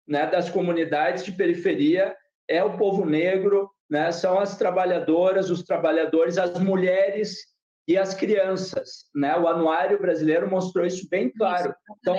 [0.06, 2.14] né, das comunidades de periferia,
[2.46, 7.51] é o povo negro, né, são as trabalhadoras, os trabalhadores, as mulheres
[7.92, 9.06] e as crianças.
[9.14, 9.38] Né?
[9.38, 11.76] O Anuário Brasileiro mostrou isso bem claro.
[12.00, 12.18] Então,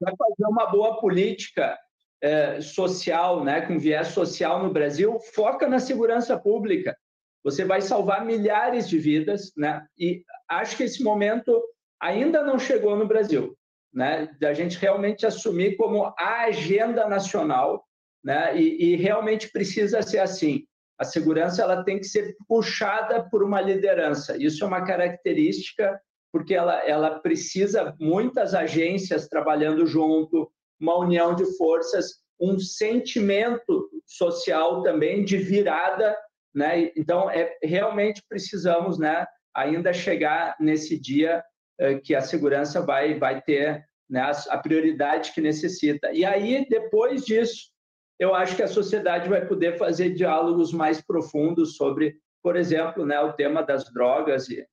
[0.00, 1.78] para fazer uma boa política
[2.20, 6.96] é, social, né, com viés social no Brasil, foca na segurança pública.
[7.44, 9.84] Você vai salvar milhares de vidas, né?
[9.98, 11.60] E acho que esse momento
[12.00, 13.56] ainda não chegou no Brasil,
[13.92, 14.28] né?
[14.40, 17.84] Da gente realmente assumir como a agenda nacional,
[18.22, 18.56] né?
[18.56, 20.64] E, e realmente precisa ser assim.
[21.02, 24.36] A segurança ela tem que ser puxada por uma liderança.
[24.38, 26.00] Isso é uma característica
[26.32, 30.48] porque ela, ela precisa muitas agências trabalhando junto,
[30.80, 36.16] uma união de forças, um sentimento social também de virada,
[36.54, 36.92] né?
[36.96, 41.42] Então, é, realmente precisamos, né, ainda chegar nesse dia
[41.80, 46.12] uh, que a segurança vai, vai ter né, a, a prioridade que necessita.
[46.12, 47.71] E aí, depois disso,
[48.18, 53.20] eu acho que a sociedade vai poder fazer diálogos mais profundos sobre, por exemplo, né,
[53.20, 54.66] o tema das drogas e uh,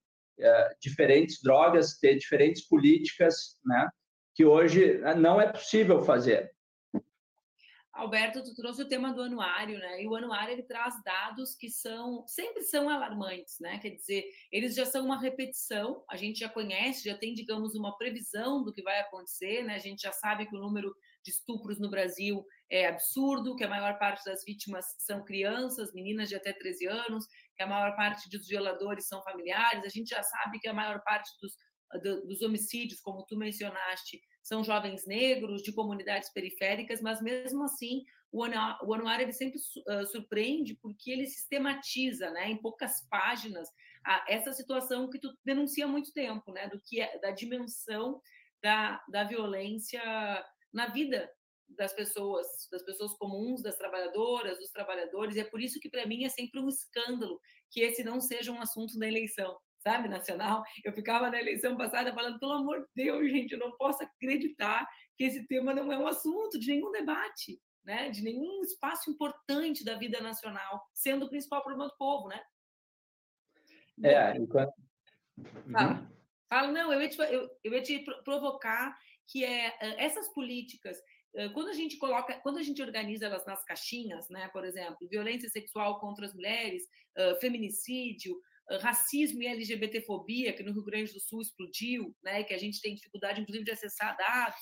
[0.80, 3.88] diferentes drogas, ter diferentes políticas, né,
[4.34, 6.50] que hoje não é possível fazer.
[7.92, 10.02] Alberto, tu trouxe o tema do anuário, né?
[10.02, 13.78] E o anuário ele traz dados que são sempre são alarmantes, né?
[13.78, 17.98] Quer dizer, eles já são uma repetição, a gente já conhece, já tem, digamos, uma
[17.98, 19.74] previsão do que vai acontecer, né?
[19.74, 23.68] A gente já sabe que o número de estupros no Brasil é absurdo, que a
[23.68, 28.28] maior parte das vítimas são crianças, meninas de até 13 anos, que a maior parte
[28.30, 31.56] dos violadores são familiares, a gente já sabe que a maior parte dos,
[32.26, 38.02] dos homicídios, como tu mencionaste, são jovens negros de comunidades periféricas, mas mesmo assim
[38.32, 43.68] o anuário ele sempre uh, surpreende porque ele sistematiza, né, em poucas páginas,
[44.28, 48.20] essa situação que tu denuncia há muito tempo, né, do que é, da dimensão
[48.62, 50.00] da, da violência
[50.72, 51.30] na vida
[51.68, 55.36] das pessoas, das pessoas comuns, das trabalhadoras, dos trabalhadores.
[55.36, 58.50] E é por isso que para mim é sempre um escândalo que esse não seja
[58.50, 60.64] um assunto da eleição, sabe, nacional.
[60.84, 64.88] Eu ficava na eleição passada falando, pelo amor de Deus, gente, eu não posso acreditar
[65.16, 68.10] que esse tema não é um assunto de nenhum debate, né?
[68.10, 72.42] De nenhum espaço importante da vida nacional, sendo o principal problema do povo, né?
[74.02, 74.72] É, enquanto...
[75.70, 75.92] Fala.
[75.92, 76.10] Uhum.
[76.48, 78.98] Fala, não, eu ia, te, eu, eu ia te provocar
[79.30, 80.96] que é essas políticas
[81.54, 85.48] quando a gente coloca, quando a gente organiza elas nas caixinhas, né, por exemplo, violência
[85.48, 86.82] sexual contra as mulheres,
[87.40, 88.36] feminicídio,
[88.80, 92.94] racismo e LGBTfobia, que no Rio Grande do Sul explodiu, né, que a gente tem
[92.94, 94.60] dificuldade, inclusive, de acessar dados.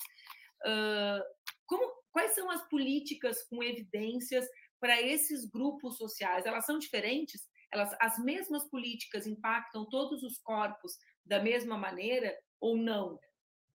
[1.65, 4.47] Como, quais são as políticas com evidências
[4.79, 6.45] para esses grupos sociais?
[6.45, 7.41] Elas são diferentes?
[7.71, 10.93] Elas, as mesmas políticas impactam todos os corpos
[11.25, 13.19] da mesma maneira ou não?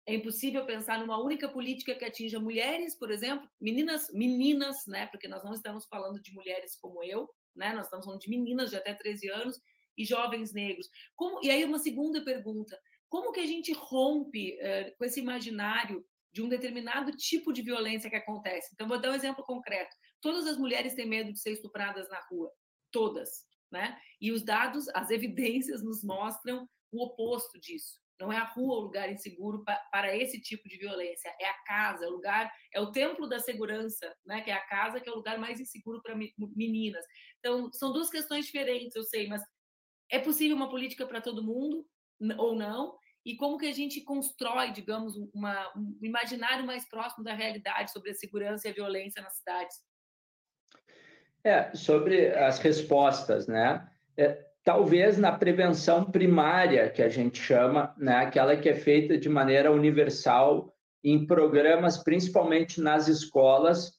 [0.06, 5.08] É impossível pensar numa única política que atinja mulheres, por exemplo, meninas, meninas, né?
[5.08, 7.74] Porque nós não estamos falando de mulheres como eu, né?
[7.74, 9.62] Nós estamos falando de meninas de até 13 anos
[9.98, 10.90] e jovens negros.
[11.16, 16.06] Como, e aí uma segunda pergunta: como que a gente rompe uh, com esse imaginário
[16.34, 18.72] de um determinado tipo de violência que acontece?
[18.74, 19.96] Então vou dar um exemplo concreto.
[20.20, 22.52] Todas as mulheres têm medo de ser estupradas na rua,
[22.92, 23.98] todas, né?
[24.20, 28.03] E os dados, as evidências nos mostram o oposto disso.
[28.24, 32.06] Não é a rua o lugar inseguro para esse tipo de violência, é a casa,
[32.06, 34.40] é o lugar, é o templo da segurança, né?
[34.40, 37.06] Que é a casa que é o lugar mais inseguro para meninas.
[37.40, 39.44] Então, são duas questões diferentes, eu sei, mas
[40.10, 41.86] é possível uma política para todo mundo
[42.38, 42.98] ou não?
[43.26, 48.12] E como que a gente constrói, digamos, uma, um imaginário mais próximo da realidade sobre
[48.12, 49.76] a segurança e a violência nas cidades?
[51.44, 53.86] É, sobre as respostas, né?
[54.16, 58.16] É, talvez na prevenção primária, que a gente chama, né?
[58.16, 60.74] aquela que é feita de maneira universal
[61.04, 63.92] em programas, principalmente nas escolas,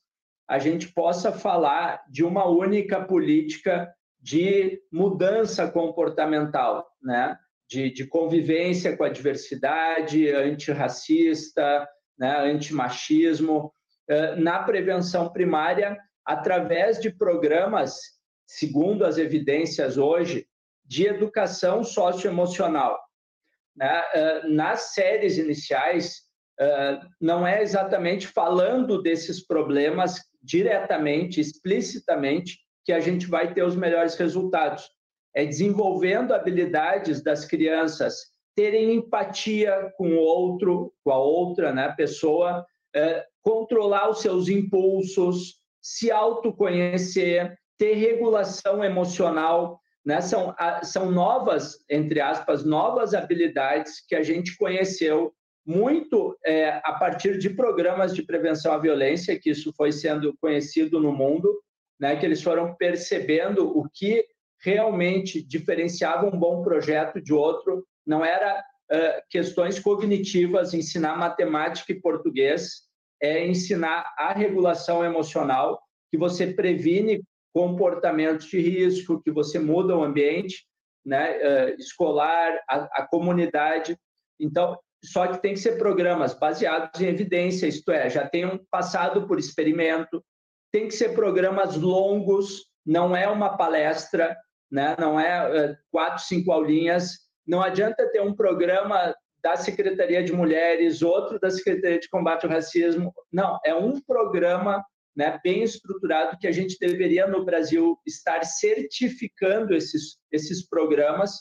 [0.49, 7.37] a gente possa falar de uma única política de mudança comportamental, né?
[7.69, 11.87] de, de convivência com a diversidade, antirracista,
[12.19, 12.39] né?
[12.51, 13.71] antimachismo,
[14.09, 17.97] eh, na prevenção primária, através de programas,
[18.47, 20.47] segundo as evidências hoje,
[20.85, 22.99] de educação socioemocional.
[23.77, 24.03] Né?
[24.15, 26.23] Eh, nas séries iniciais,
[26.61, 33.75] eh, não é exatamente falando desses problemas diretamente, explicitamente, que a gente vai ter os
[33.75, 34.89] melhores resultados.
[35.35, 42.65] É desenvolvendo habilidades das crianças terem empatia com o outro, com a outra né, pessoa,
[42.95, 49.81] é, controlar os seus impulsos, se autoconhecer, ter regulação emocional.
[50.05, 50.21] Né?
[50.21, 55.33] São, são novas, entre aspas, novas habilidades que a gente conheceu
[55.67, 61.01] muito é, a partir de programas de prevenção à violência, que isso foi sendo conhecido
[61.01, 61.59] no mundo,
[61.99, 64.25] né, que eles foram percebendo o que
[64.63, 72.01] realmente diferenciava um bom projeto de outro, não era uh, questões cognitivas, ensinar matemática e
[72.01, 72.83] português,
[73.23, 77.23] é ensinar a regulação emocional, que você previne
[77.55, 80.67] comportamentos de risco, que você muda o ambiente
[81.07, 83.97] né, uh, escolar, a, a comunidade.
[84.41, 89.27] Então, só que tem que ser programas baseados em evidência, isto é, já tenham passado
[89.27, 90.25] por experimento,
[90.73, 94.37] tem que ser programas longos, não é uma palestra,
[94.71, 94.97] né?
[94.99, 97.13] não é, é quatro, cinco aulinhas.
[97.47, 102.51] Não adianta ter um programa da Secretaria de Mulheres, outro da Secretaria de Combate ao
[102.51, 103.15] Racismo.
[103.31, 104.83] Não, é um programa
[105.17, 111.33] né, bem estruturado que a gente deveria no Brasil estar certificando esses, esses programas,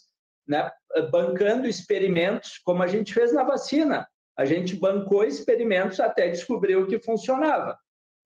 [0.48, 0.70] né,
[1.12, 4.08] bancando experimentos, como a gente fez na vacina.
[4.38, 7.78] A gente bancou experimentos até descobrir o que funcionava.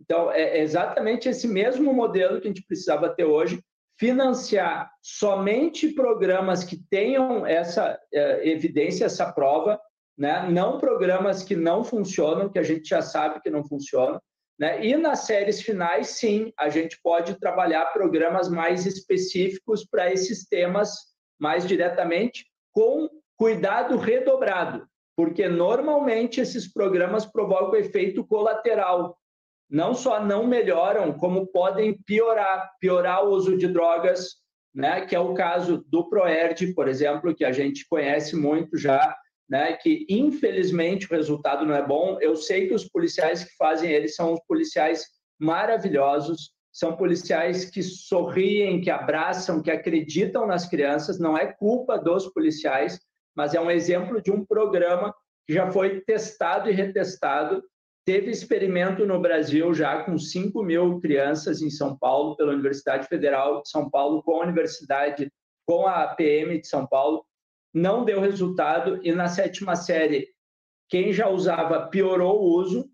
[0.02, 3.62] Então, é exatamente esse mesmo modelo que a gente precisava ter hoje,
[4.00, 9.80] financiar somente programas que tenham essa é, evidência, essa prova,
[10.18, 10.48] né?
[10.50, 14.22] não programas que não funcionam, que a gente já sabe que não funcionam.
[14.60, 14.86] Né?
[14.86, 20.92] E nas séries finais, sim, a gente pode trabalhar programas mais específicos para esses temas
[21.40, 29.16] mais diretamente, com cuidado redobrado, porque normalmente esses programas provocam efeito colateral,
[29.70, 34.38] não só não melhoram, como podem piorar, piorar o uso de drogas,
[34.74, 39.16] né, que é o caso do Proerd, por exemplo, que a gente conhece muito já,
[39.50, 42.18] né, que infelizmente o resultado não é bom.
[42.22, 45.06] Eu sei que os policiais que fazem eles são os policiais
[45.40, 52.28] maravilhosos, são policiais que sorriem, que abraçam, que acreditam nas crianças, não é culpa dos
[52.28, 53.00] policiais,
[53.36, 55.14] mas é um exemplo de um programa
[55.46, 57.64] que já foi testado e retestado
[58.08, 63.62] Teve experimento no Brasil já com 5 mil crianças em São Paulo, pela Universidade Federal
[63.62, 65.30] de São Paulo, com a Universidade,
[65.66, 67.26] com a PM de São Paulo.
[67.78, 70.28] Não deu resultado e na sétima série,
[70.90, 72.90] quem já usava piorou o uso.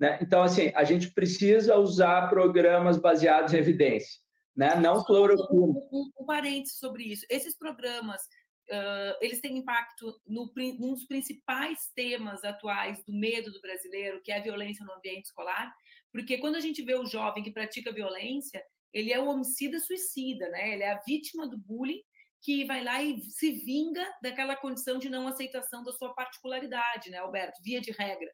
[0.00, 0.18] Né?
[0.22, 4.18] Então, assim, a gente precisa usar programas baseados em evidência.
[4.56, 4.74] Né?
[4.76, 5.60] Não cloroquina.
[5.60, 7.26] Um, um, um parênteses sobre isso.
[7.28, 8.22] Esses programas
[8.70, 14.32] uh, eles têm impacto no, num dos principais temas atuais do medo do brasileiro, que
[14.32, 15.70] é a violência no ambiente escolar,
[16.10, 18.62] porque quando a gente vê o jovem que pratica violência,
[18.92, 20.72] ele é o homicida suicida, né?
[20.72, 22.00] Ele é a vítima do bullying
[22.44, 27.18] que vai lá e se vinga daquela condição de não aceitação da sua particularidade, né,
[27.18, 27.62] Alberto?
[27.62, 28.30] Via de regra.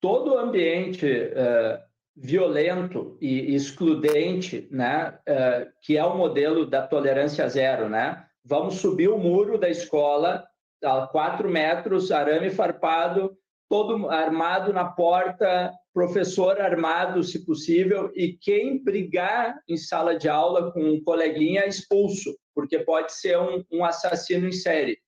[0.00, 1.78] Todo ambiente uh,
[2.16, 8.26] violento e excludente, né, uh, que é o modelo da tolerância zero, né?
[8.44, 10.46] vamos subir o muro da escola,
[10.82, 13.36] a quatro metros, arame farpado,
[13.68, 20.72] todo armado na porta, professor armado, se possível, e quem brigar em sala de aula
[20.72, 24.98] com um coleguinha expulso, porque pode ser um, um assassino em série.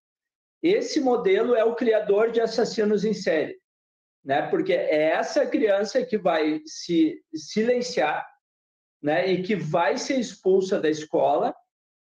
[0.62, 3.58] Esse modelo é o criador de assassinos em série,
[4.24, 4.42] né?
[4.48, 8.26] Porque é essa criança que vai se silenciar,
[9.02, 9.30] né?
[9.30, 11.54] E que vai ser expulsa da escola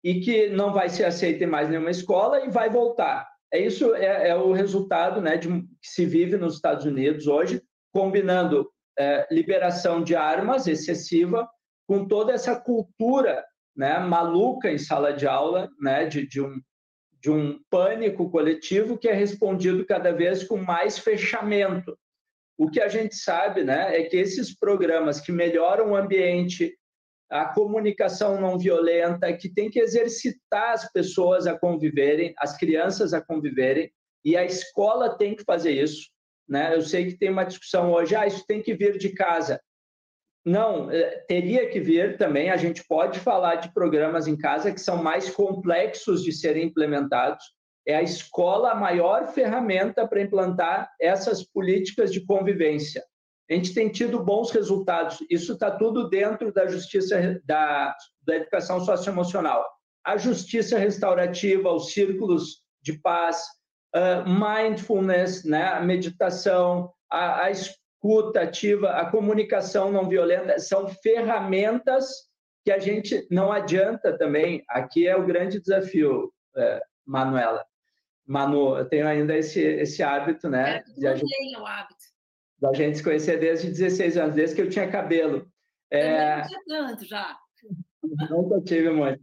[0.04, 3.26] e que não vai ser aceita em mais nenhuma escola e vai voltar.
[3.50, 7.62] É isso é, é o resultado, né, de que se vive nos Estados Unidos hoje,
[7.94, 8.68] combinando
[8.98, 11.48] é, liberação de armas excessiva
[11.86, 13.44] com toda essa cultura,
[13.76, 16.60] né, maluca em sala de aula, né, de, de um
[17.20, 21.98] de um pânico coletivo que é respondido cada vez com mais fechamento.
[22.58, 26.76] O que a gente sabe, né, é que esses programas que melhoram o ambiente
[27.30, 33.20] a comunicação não violenta, que tem que exercitar as pessoas a conviverem, as crianças a
[33.20, 33.90] conviverem,
[34.24, 36.10] e a escola tem que fazer isso.
[36.48, 36.74] Né?
[36.74, 39.60] Eu sei que tem uma discussão hoje, ah, isso tem que vir de casa.
[40.44, 42.50] Não, é, teria que vir também.
[42.50, 47.44] A gente pode falar de programas em casa que são mais complexos de serem implementados.
[47.86, 53.02] É a escola a maior ferramenta para implantar essas políticas de convivência
[53.50, 55.18] a gente tem tido bons resultados.
[55.30, 59.64] Isso está tudo dentro da justiça da, da educação socioemocional.
[60.04, 63.42] A justiça restaurativa, os círculos de paz,
[63.94, 72.28] uh, mindfulness, né, a meditação, a, a escuta ativa, a comunicação não violenta, são ferramentas
[72.64, 74.64] que a gente não adianta também.
[74.68, 77.64] Aqui é o grande desafio, uh, Manuela.
[78.26, 80.76] Manu, eu tenho ainda esse, esse hábito, né?
[80.76, 81.56] É, de a gente...
[81.58, 82.04] o hábito
[82.58, 85.46] da gente se conhecer desde 16 anos, desde que eu tinha cabelo.
[85.90, 86.38] É...
[86.38, 87.36] não tinha tanto já.
[88.30, 89.22] Nunca tive muito.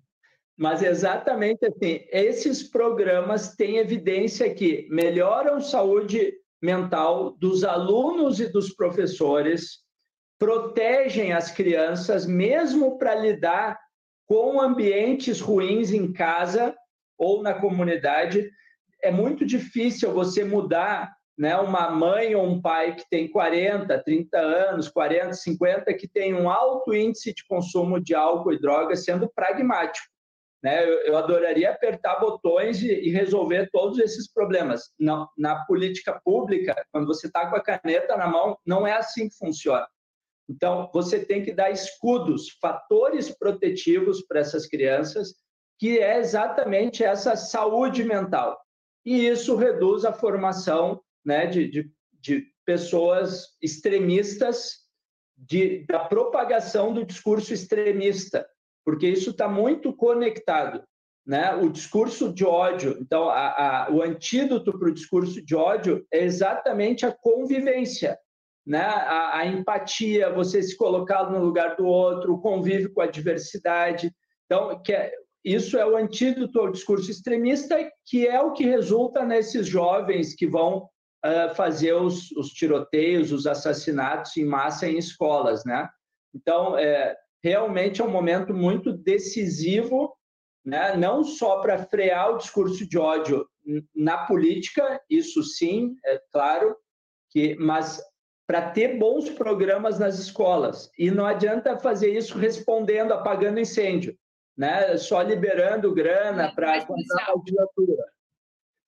[0.62, 8.48] Mas exatamente assim, esses programas têm evidência que melhoram a saúde mental dos alunos e
[8.48, 9.80] dos professores,
[10.38, 13.80] protegem as crianças, mesmo para lidar
[14.28, 16.76] com ambientes ruins em casa
[17.18, 18.48] ou na comunidade.
[19.02, 24.38] É muito difícil você mudar né, uma mãe ou um pai que tem 40, 30
[24.38, 29.28] anos, 40, 50, que tem um alto índice de consumo de álcool e drogas, sendo
[29.28, 30.12] pragmático.
[30.64, 30.88] Né?
[30.88, 34.92] Eu, eu adoraria apertar botões e, e, resolver todos esses problemas.
[35.00, 39.28] Não, na política pública, quando você está com a caneta na mão, não é assim
[39.28, 39.88] que funciona.
[40.48, 45.34] Então, você tem que dar escudos, fatores protetivos para essas crianças,
[45.80, 48.60] que é exatamente essa saúde mental.
[49.06, 54.82] E isso reduz a formação né, de, de, de pessoas extremistas
[55.36, 58.48] de, da propagação do discurso extremista,
[58.86, 60.84] porque isso está muito conectado.
[61.26, 61.54] Né?
[61.56, 66.24] O discurso de ódio, então, a, a, o antídoto para o discurso de ódio é
[66.24, 68.18] exatamente a convivência,
[68.66, 68.82] né?
[68.82, 74.12] a, a empatia, você se colocar no lugar do outro, o convívio com a diversidade.
[74.46, 75.14] Então, que é,
[75.44, 80.48] isso é o antídoto ao discurso extremista, que é o que resulta nesses jovens que
[80.48, 80.90] vão
[81.26, 85.88] uh, fazer os, os, tiroteios, os assassinatos em massa em escolas, né?
[86.34, 90.16] Então, é, realmente é um momento muito decisivo,
[90.64, 90.96] né?
[90.96, 93.48] não só para frear o discurso de ódio
[93.96, 96.76] na política, isso sim, é claro,
[97.30, 98.02] que, mas
[98.48, 100.92] para ter bons programas nas escolas.
[100.98, 104.18] E não adianta fazer isso respondendo, apagando incêndio,
[104.58, 104.98] né?
[104.98, 108.04] só liberando grana para comprar a candidatura.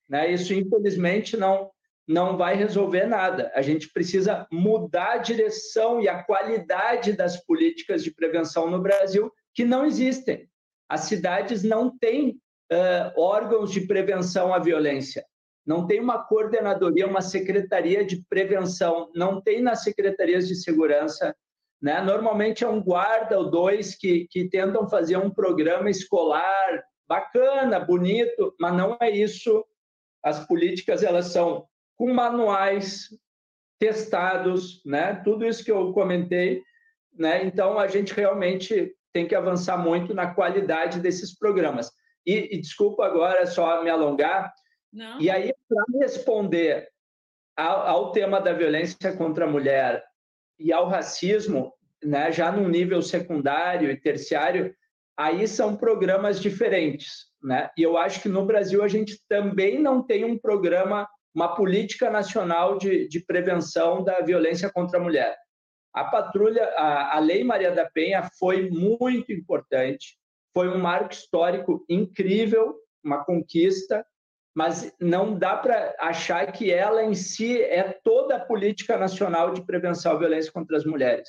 [0.08, 0.32] Né?
[0.32, 1.70] Isso, infelizmente, não,
[2.06, 3.50] não vai resolver nada.
[3.54, 9.32] A gente precisa mudar a direção e a qualidade das políticas de prevenção no Brasil,
[9.54, 10.48] que não existem.
[10.88, 12.38] As cidades não têm
[12.72, 15.24] uh, órgãos de prevenção à violência.
[15.66, 21.34] Não tem uma coordenadoria, uma secretaria de prevenção, não tem nas secretarias de segurança.
[21.80, 22.02] Né?
[22.02, 28.54] Normalmente é um guarda ou dois que, que tentam fazer um programa escolar bacana, bonito,
[28.60, 29.64] mas não é isso.
[30.22, 31.66] As políticas elas são
[31.96, 33.08] com manuais
[33.78, 35.20] testados, né?
[35.24, 36.62] Tudo isso que eu comentei,
[37.12, 37.44] né?
[37.44, 41.90] Então a gente realmente tem que avançar muito na qualidade desses programas.
[42.26, 44.52] E, e desculpa agora só me alongar.
[44.92, 45.20] Não.
[45.20, 46.88] E aí para responder
[47.56, 50.02] ao, ao, tema da violência contra a mulher
[50.58, 51.72] e ao racismo,
[52.02, 52.32] né?
[52.32, 54.74] Já no nível secundário e terciário,
[55.16, 57.70] aí são programas diferentes, né?
[57.76, 62.08] E eu acho que no Brasil a gente também não tem um programa uma política
[62.08, 65.36] nacional de, de prevenção da violência contra a mulher.
[65.92, 70.16] A patrulha, a, a Lei Maria da Penha foi muito importante,
[70.52, 74.06] foi um marco histórico incrível, uma conquista,
[74.54, 79.66] mas não dá para achar que ela em si é toda a política nacional de
[79.66, 81.28] prevenção à violência contra as mulheres.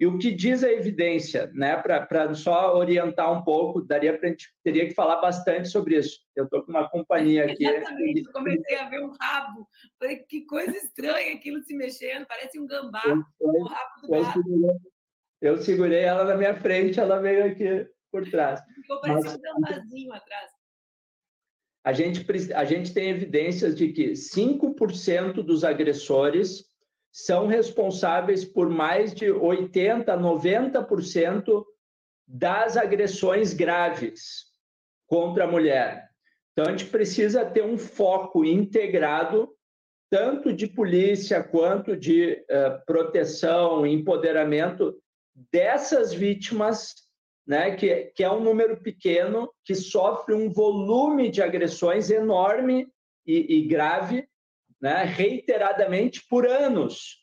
[0.00, 4.48] E o que diz a evidência, né, para só orientar um pouco, daria pra, gente
[4.64, 6.20] teria que falar bastante sobre isso.
[6.34, 7.66] Eu estou com uma companhia aqui.
[7.66, 9.68] Exatamente, eu comecei a ver um rabo.
[9.98, 14.24] Falei, que coisa estranha aquilo se mexendo, parece um gambá, eu, o rabo do eu,
[14.24, 14.80] segurei,
[15.42, 18.58] eu segurei ela na minha frente, ela veio aqui por trás.
[18.80, 20.50] Ficou parecendo um gambazinho atrás.
[21.84, 26.69] A gente, a gente tem evidências de que 5% dos agressores
[27.12, 31.64] são responsáveis por mais de 80%, 90%
[32.26, 34.44] das agressões graves
[35.06, 36.08] contra a mulher.
[36.52, 39.48] Então, a gente precisa ter um foco integrado,
[40.10, 44.96] tanto de polícia quanto de uh, proteção empoderamento
[45.52, 46.94] dessas vítimas,
[47.46, 52.88] né, que, que é um número pequeno, que sofre um volume de agressões enorme
[53.26, 54.28] e, e grave,
[54.80, 57.18] né, reiteradamente por anos.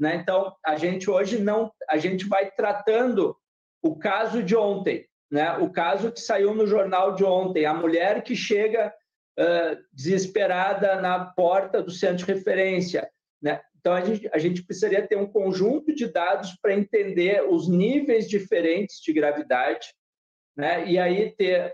[0.00, 0.16] Né?
[0.16, 3.36] Então, a gente hoje não, a gente vai tratando
[3.82, 5.56] o caso de ontem, né?
[5.58, 8.92] o caso que saiu no jornal de ontem, a mulher que chega
[9.38, 13.08] uh, desesperada na porta do centro de referência.
[13.40, 13.60] Né?
[13.78, 18.28] Então, a gente, a gente precisaria ter um conjunto de dados para entender os níveis
[18.28, 19.94] diferentes de gravidade,
[20.56, 20.84] né?
[20.88, 21.72] e aí ter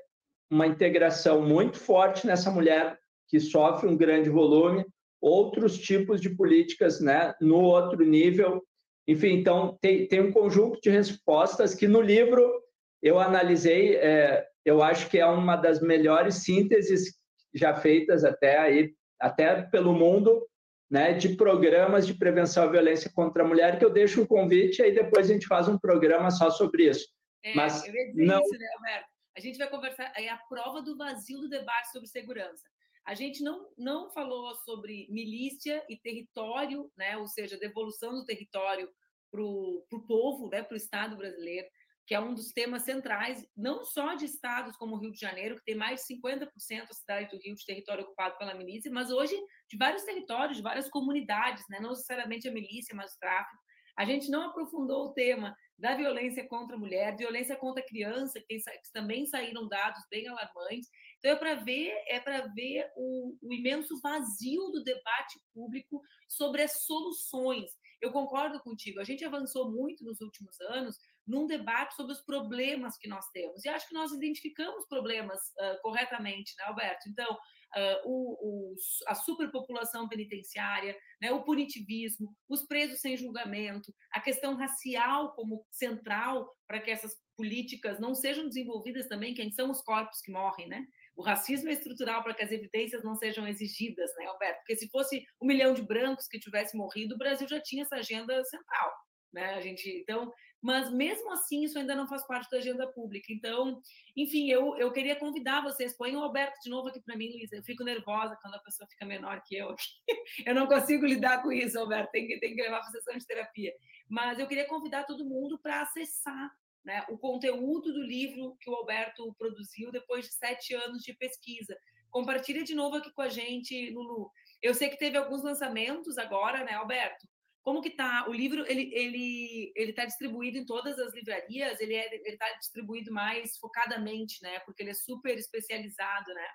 [0.51, 4.85] uma integração muito forte nessa mulher que sofre um grande volume,
[5.23, 8.61] outros tipos de políticas né, no outro nível.
[9.07, 12.61] Enfim, então, tem, tem um conjunto de respostas que no livro
[13.01, 17.15] eu analisei, é, eu acho que é uma das melhores sínteses
[17.55, 20.45] já feitas até aí, até pelo mundo,
[20.91, 24.27] né, de programas de prevenção à violência contra a mulher, que eu deixo o um
[24.27, 27.07] convite, aí depois a gente faz um programa só sobre isso.
[27.45, 27.83] É, Mas
[28.15, 28.41] não...
[28.41, 29.03] isso, né?
[29.37, 32.63] A gente vai conversar, é a prova do vazio do debate sobre segurança.
[33.05, 37.17] A gente não, não falou sobre milícia e território, né?
[37.17, 38.89] ou seja, devolução do território
[39.31, 40.63] para o povo, né?
[40.63, 41.67] para o Estado brasileiro,
[42.07, 45.57] que é um dos temas centrais, não só de estados como o Rio de Janeiro,
[45.57, 46.49] que tem mais de 50%
[46.87, 49.35] da cidade do Rio de território ocupado pela milícia, mas hoje
[49.69, 51.81] de vários territórios, de várias comunidades, né?
[51.81, 53.63] não necessariamente a milícia, mas o tráfico.
[53.97, 58.41] A gente não aprofundou o tema da violência contra a mulher, violência contra a criança,
[58.49, 60.89] que, que também saíram dados bem alarmantes.
[61.23, 66.63] Então é para ver, é para ver o, o imenso vazio do debate público sobre
[66.63, 67.71] as soluções.
[68.01, 68.99] Eu concordo contigo.
[68.99, 73.65] A gente avançou muito nos últimos anos num debate sobre os problemas que nós temos.
[73.65, 77.09] E acho que nós identificamos problemas uh, corretamente, né, Alberto?
[77.09, 78.75] Então, uh, o, o,
[79.07, 86.53] a superpopulação penitenciária, né, o punitivismo, os presos sem julgamento, a questão racial como central
[86.67, 90.85] para que essas políticas não sejam desenvolvidas também, quem são os corpos que morrem, né?
[91.15, 94.59] O racismo é estrutural para que as evidências não sejam exigidas, né, Alberto?
[94.59, 97.97] Porque se fosse um milhão de brancos que tivesse morrido, o Brasil já tinha essa
[97.97, 98.93] agenda central,
[99.33, 99.55] né?
[99.55, 100.33] A gente, então,
[100.63, 103.33] mas mesmo assim isso ainda não faz parte da agenda pública.
[103.33, 103.81] Então,
[104.17, 107.57] enfim, eu, eu queria convidar vocês, põe o Alberto de novo aqui para mim, Luísa.
[107.57, 109.75] Eu fico nervosa quando a pessoa fica menor que eu.
[110.47, 112.13] eu não consigo lidar com isso, Alberto.
[112.13, 113.73] Tem que, tem que levar para sessão de terapia.
[114.09, 116.51] Mas eu queria convidar todo mundo para acessar
[116.85, 121.77] né, o conteúdo do livro que o Alberto produziu depois de sete anos de pesquisa.
[122.11, 124.31] Compartilha de novo aqui com a gente, Lulu.
[124.61, 127.27] Eu sei que teve alguns lançamentos agora, né, Alberto?
[127.63, 128.27] Como que tá?
[128.29, 131.81] O livro ele ele ele está distribuído em todas as livrarias.
[131.81, 134.59] Ele é ele está distribuído mais focadamente, né?
[134.67, 136.47] Porque ele é super especializado, né?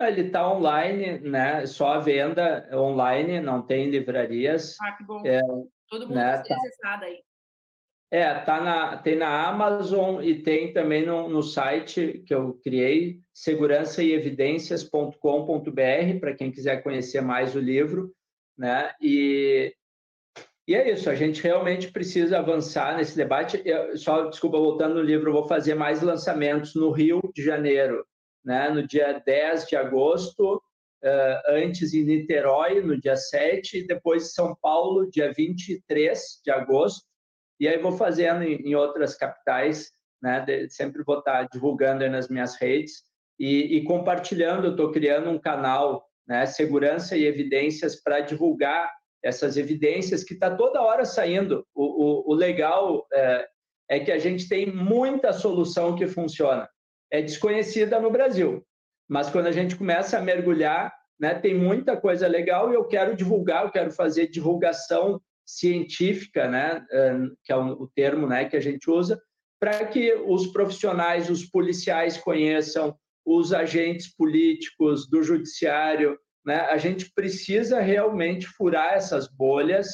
[0.00, 1.66] Ele está online, né?
[1.66, 4.76] Só a venda online, não tem livrarias.
[4.80, 5.22] Ah, que bom.
[5.26, 5.40] É,
[5.88, 7.22] Todo mundo né, tá acessado aí.
[8.12, 13.20] É, tá na, tem na Amazon e tem também no, no site que eu criei,
[13.32, 18.12] segurançaeevidências.com.br, para quem quiser conhecer mais o livro,
[18.54, 18.92] né?
[19.00, 19.74] E,
[20.68, 23.62] e é isso, a gente realmente precisa avançar nesse debate.
[23.64, 28.04] Eu, só, desculpa, voltando no livro, eu vou fazer mais lançamentos no Rio de Janeiro,
[28.44, 28.68] né?
[28.68, 34.34] no dia 10 de agosto, uh, antes em Niterói, no dia 7, e depois em
[34.34, 37.10] São Paulo, dia 23 de agosto
[37.62, 40.40] e aí vou fazendo em, em outras capitais, né?
[40.40, 43.04] De, sempre vou estar divulgando nas minhas redes
[43.38, 44.72] e, e compartilhando.
[44.72, 46.44] Estou criando um canal, né?
[46.44, 48.90] Segurança e evidências para divulgar
[49.22, 51.64] essas evidências que está toda hora saindo.
[51.72, 53.46] O, o, o legal é,
[53.90, 56.68] é que a gente tem muita solução que funciona.
[57.12, 58.66] É desconhecida no Brasil,
[59.08, 63.14] mas quando a gente começa a mergulhar, né, tem muita coisa legal e eu quero
[63.14, 66.84] divulgar, eu quero fazer divulgação científica, né,
[67.44, 69.20] que é o termo né, que a gente usa,
[69.60, 76.18] para que os profissionais, os policiais conheçam, os agentes políticos do judiciário.
[76.44, 76.56] Né?
[76.62, 79.88] A gente precisa realmente furar essas bolhas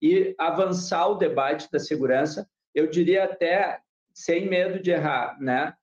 [0.00, 2.48] e avançar o debate da segurança.
[2.72, 3.80] Eu diria até,
[4.14, 5.74] sem medo de errar, né?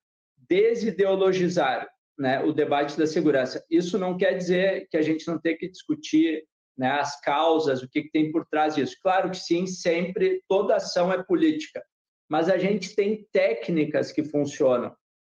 [0.48, 3.64] desideologizar né, o debate da segurança.
[3.70, 6.44] Isso não quer dizer que a gente não tem que discutir
[6.78, 8.96] né, as causas, o que, que tem por trás disso.
[9.02, 11.84] Claro que sim, sempre, toda ação é política,
[12.30, 14.96] mas a gente tem técnicas que funcionam,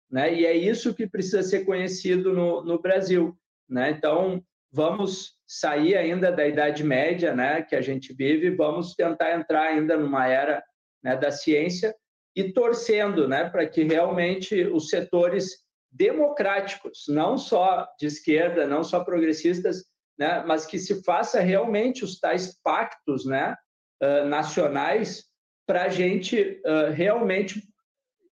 [0.10, 3.38] né, e é isso que precisa ser conhecido no, no Brasil.
[3.68, 3.92] Né?
[3.92, 9.64] Então, vamos sair ainda da Idade Média, né, que a gente vive, vamos tentar entrar
[9.64, 10.64] ainda numa era
[11.04, 11.96] né, da ciência
[12.36, 19.04] e torcendo né, para que realmente os setores democráticos, não só de esquerda, não só
[19.04, 19.86] progressistas,
[20.18, 23.56] né, mas que se faça realmente os tais pactos né,
[24.02, 25.26] uh, nacionais
[25.66, 27.62] para a gente uh, realmente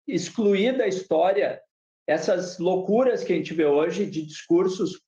[0.07, 1.61] excluir da história
[2.07, 5.01] essas loucuras que a gente vê hoje de discursos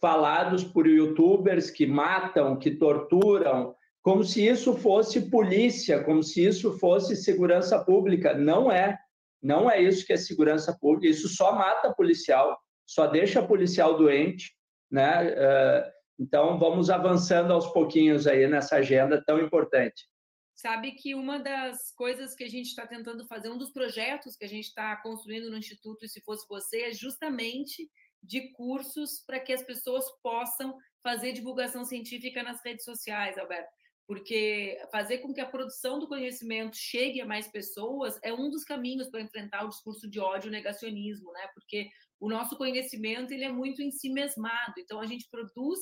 [0.00, 6.76] falados por youtubers que matam, que torturam, como se isso fosse polícia, como se isso
[6.78, 8.34] fosse segurança pública.
[8.34, 8.98] Não é.
[9.40, 11.06] Não é isso que é segurança pública.
[11.06, 14.52] Isso só mata policial, só deixa policial doente,
[14.90, 15.30] né?
[15.30, 20.06] Uh, então, vamos avançando aos pouquinhos aí nessa agenda tão importante.
[20.54, 24.44] Sabe que uma das coisas que a gente está tentando fazer, um dos projetos que
[24.44, 27.90] a gente está construindo no Instituto, e se fosse você, é justamente
[28.22, 33.70] de cursos para que as pessoas possam fazer divulgação científica nas redes sociais, Alberto.
[34.06, 38.62] Porque fazer com que a produção do conhecimento chegue a mais pessoas é um dos
[38.62, 41.48] caminhos para enfrentar o discurso de ódio e negacionismo, né?
[41.54, 41.88] Porque
[42.20, 44.74] o nosso conhecimento ele é muito em si mesmado.
[44.78, 45.80] Então a gente produz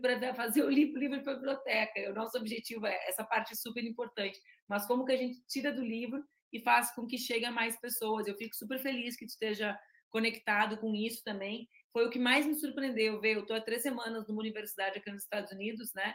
[0.00, 2.10] para fazer o livro, para a biblioteca.
[2.10, 4.38] O nosso objetivo é essa parte super importante.
[4.68, 6.22] Mas como que a gente tira do livro
[6.52, 8.26] e faz com que chegue a mais pessoas?
[8.26, 9.78] Eu fico super feliz que tu esteja
[10.10, 11.68] conectado com isso também.
[11.92, 13.36] Foi o que mais me surpreendeu, ver.
[13.36, 16.14] Eu estou há três semanas numa universidade aqui nos Estados Unidos, né?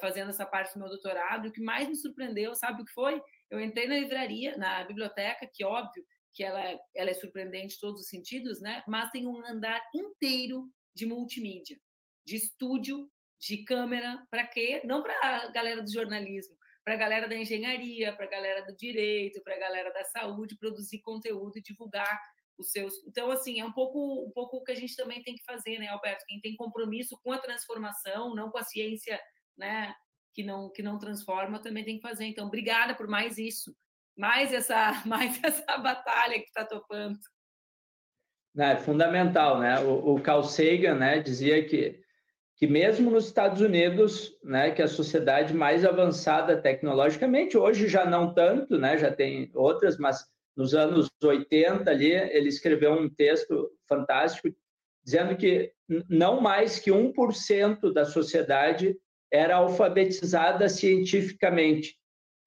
[0.00, 1.46] fazendo essa parte do meu doutorado.
[1.46, 3.22] E o que mais me surpreendeu, sabe o que foi?
[3.48, 6.04] Eu entrei na livraria, na biblioteca, que óbvio
[6.34, 8.82] que ela, ela é surpreendente em todos os sentidos, né?
[8.88, 11.78] Mas tem um andar inteiro de multimídia
[12.28, 13.10] de estúdio,
[13.40, 14.82] de câmera, para quê?
[14.84, 16.54] Não para a galera do jornalismo,
[16.84, 20.58] para a galera da engenharia, para a galera do direito, para a galera da saúde,
[20.58, 22.20] produzir conteúdo e divulgar
[22.58, 22.94] os seus.
[23.06, 25.78] Então, assim, é um pouco, um pouco o que a gente também tem que fazer,
[25.78, 26.24] né, Alberto?
[26.26, 29.18] Quem tem compromisso com a transformação, não com a ciência,
[29.56, 29.94] né,
[30.34, 32.26] que não, que não transforma, também tem que fazer.
[32.26, 33.74] Então, obrigada por mais isso.
[34.16, 37.18] mais essa, mais essa batalha que está topando.
[38.58, 39.78] É fundamental, né?
[39.80, 42.02] O, o Carl Sagan, né, dizia que
[42.58, 48.04] que mesmo nos Estados Unidos, né, que é a sociedade mais avançada tecnologicamente, hoje já
[48.04, 53.70] não tanto, né, já tem outras, mas nos anos 80 ali, ele escreveu um texto
[53.88, 54.48] fantástico
[55.04, 55.72] dizendo que
[56.08, 58.96] não mais que 1% da sociedade
[59.32, 61.96] era alfabetizada cientificamente,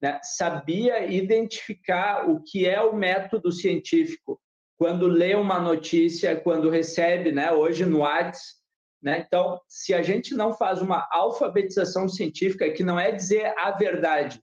[0.01, 0.19] né?
[0.23, 4.41] sabia identificar o que é o método científico
[4.77, 8.60] quando lê uma notícia, quando recebe, né, hoje no WhatsApp,
[9.01, 9.23] né?
[9.25, 14.41] Então, se a gente não faz uma alfabetização científica, que não é dizer a verdade,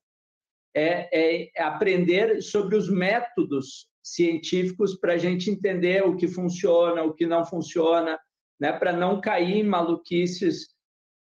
[0.75, 7.15] é, é aprender sobre os métodos científicos para a gente entender o que funciona, o
[7.15, 8.19] que não funciona,
[8.61, 8.73] né?
[8.73, 10.69] para não cair em maluquices.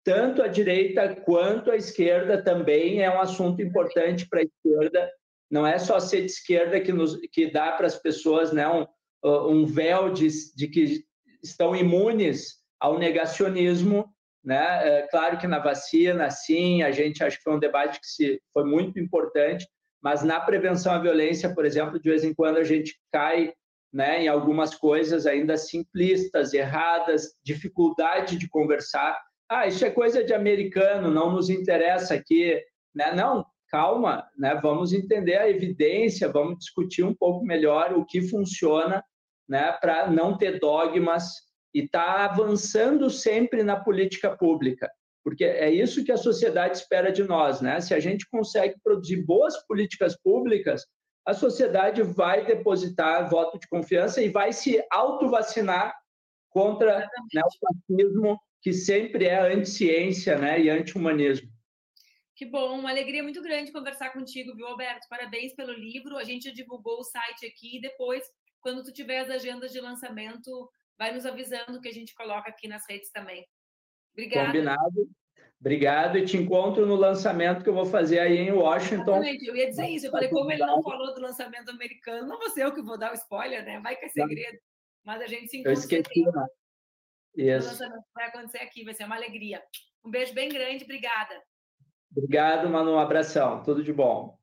[0.03, 5.11] Tanto a direita quanto a esquerda também é um assunto importante para a esquerda.
[5.51, 8.85] Não é só ser de esquerda que, nos, que dá para as pessoas né, um,
[9.23, 11.03] um véu de, de que
[11.43, 14.09] estão imunes ao negacionismo,
[14.43, 14.87] né?
[14.87, 18.41] É, claro que na vacina, sim, a gente acho que foi um debate que se,
[18.53, 19.67] foi muito importante,
[20.01, 23.53] mas na prevenção à violência, por exemplo, de vez em quando a gente cai
[23.91, 29.19] né, em algumas coisas ainda simplistas, erradas, dificuldade de conversar.
[29.49, 32.61] Ah, isso é coisa de americano, não nos interessa aqui.
[32.95, 33.13] Né?
[33.13, 34.57] Não, calma, né?
[34.61, 39.03] vamos entender a evidência, vamos discutir um pouco melhor o que funciona
[39.47, 44.89] né, para não ter dogmas e está avançando sempre na política pública,
[45.23, 47.79] porque é isso que a sociedade espera de nós, né?
[47.79, 50.85] Se a gente consegue produzir boas políticas públicas,
[51.25, 55.93] a sociedade vai depositar voto de confiança e vai se auto-vacinar
[56.49, 56.99] contra
[57.33, 61.49] né, o fascismo, que sempre é anti-ciência né, e anti-humanismo.
[62.35, 65.07] Que bom, uma alegria muito grande conversar contigo, viu, Alberto?
[65.09, 66.17] Parabéns pelo livro.
[66.17, 68.23] A gente divulgou o site aqui e depois,
[68.61, 70.69] quando tu tiver as agendas de lançamento,
[70.99, 73.47] vai nos avisando que a gente coloca aqui nas redes também.
[74.11, 74.47] Obrigada.
[74.47, 75.09] Combinado.
[75.59, 79.17] Obrigado e te encontro no lançamento que eu vou fazer aí em Washington.
[79.17, 80.05] Exatamente, eu ia dizer isso.
[80.07, 82.97] Eu falei, como ele não falou do lançamento americano, não vou ser eu que vou
[82.97, 83.79] dar o spoiler, né?
[83.79, 84.57] Vai que é segredo.
[85.03, 85.71] Mas a gente se encontra.
[85.71, 86.47] Eu esqueci, né?
[87.35, 87.67] Isso.
[87.67, 89.61] O lançamento vai acontecer aqui, vai ser uma alegria.
[90.03, 91.41] Um beijo bem grande, obrigada.
[92.11, 92.93] Obrigado, Manu.
[92.93, 93.61] Um abração.
[93.63, 94.37] Tudo de bom.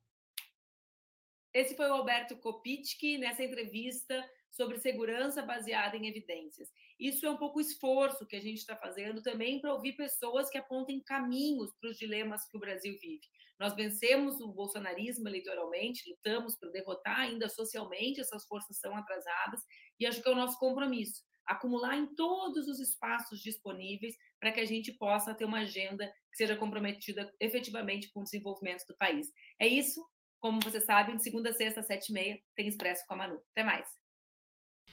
[1.51, 4.23] Esse foi o Alberto Kopitschki nessa entrevista
[4.57, 6.67] sobre segurança baseada em evidências.
[6.99, 10.49] Isso é um pouco o esforço que a gente está fazendo também para ouvir pessoas
[10.49, 13.25] que apontem caminhos para os dilemas que o Brasil vive.
[13.59, 19.61] Nós vencemos o bolsonarismo eleitoralmente, lutamos para derrotar ainda socialmente, essas forças são atrasadas,
[19.99, 24.59] e acho que é o nosso compromisso acumular em todos os espaços disponíveis para que
[24.59, 29.31] a gente possa ter uma agenda que seja comprometida efetivamente com o desenvolvimento do país.
[29.57, 30.05] É isso.
[30.39, 33.41] Como você sabe, de segunda a sexta, sete e meia, tem Expresso com a Manu.
[33.51, 33.87] Até mais.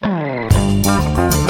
[0.03, 1.44] Oh.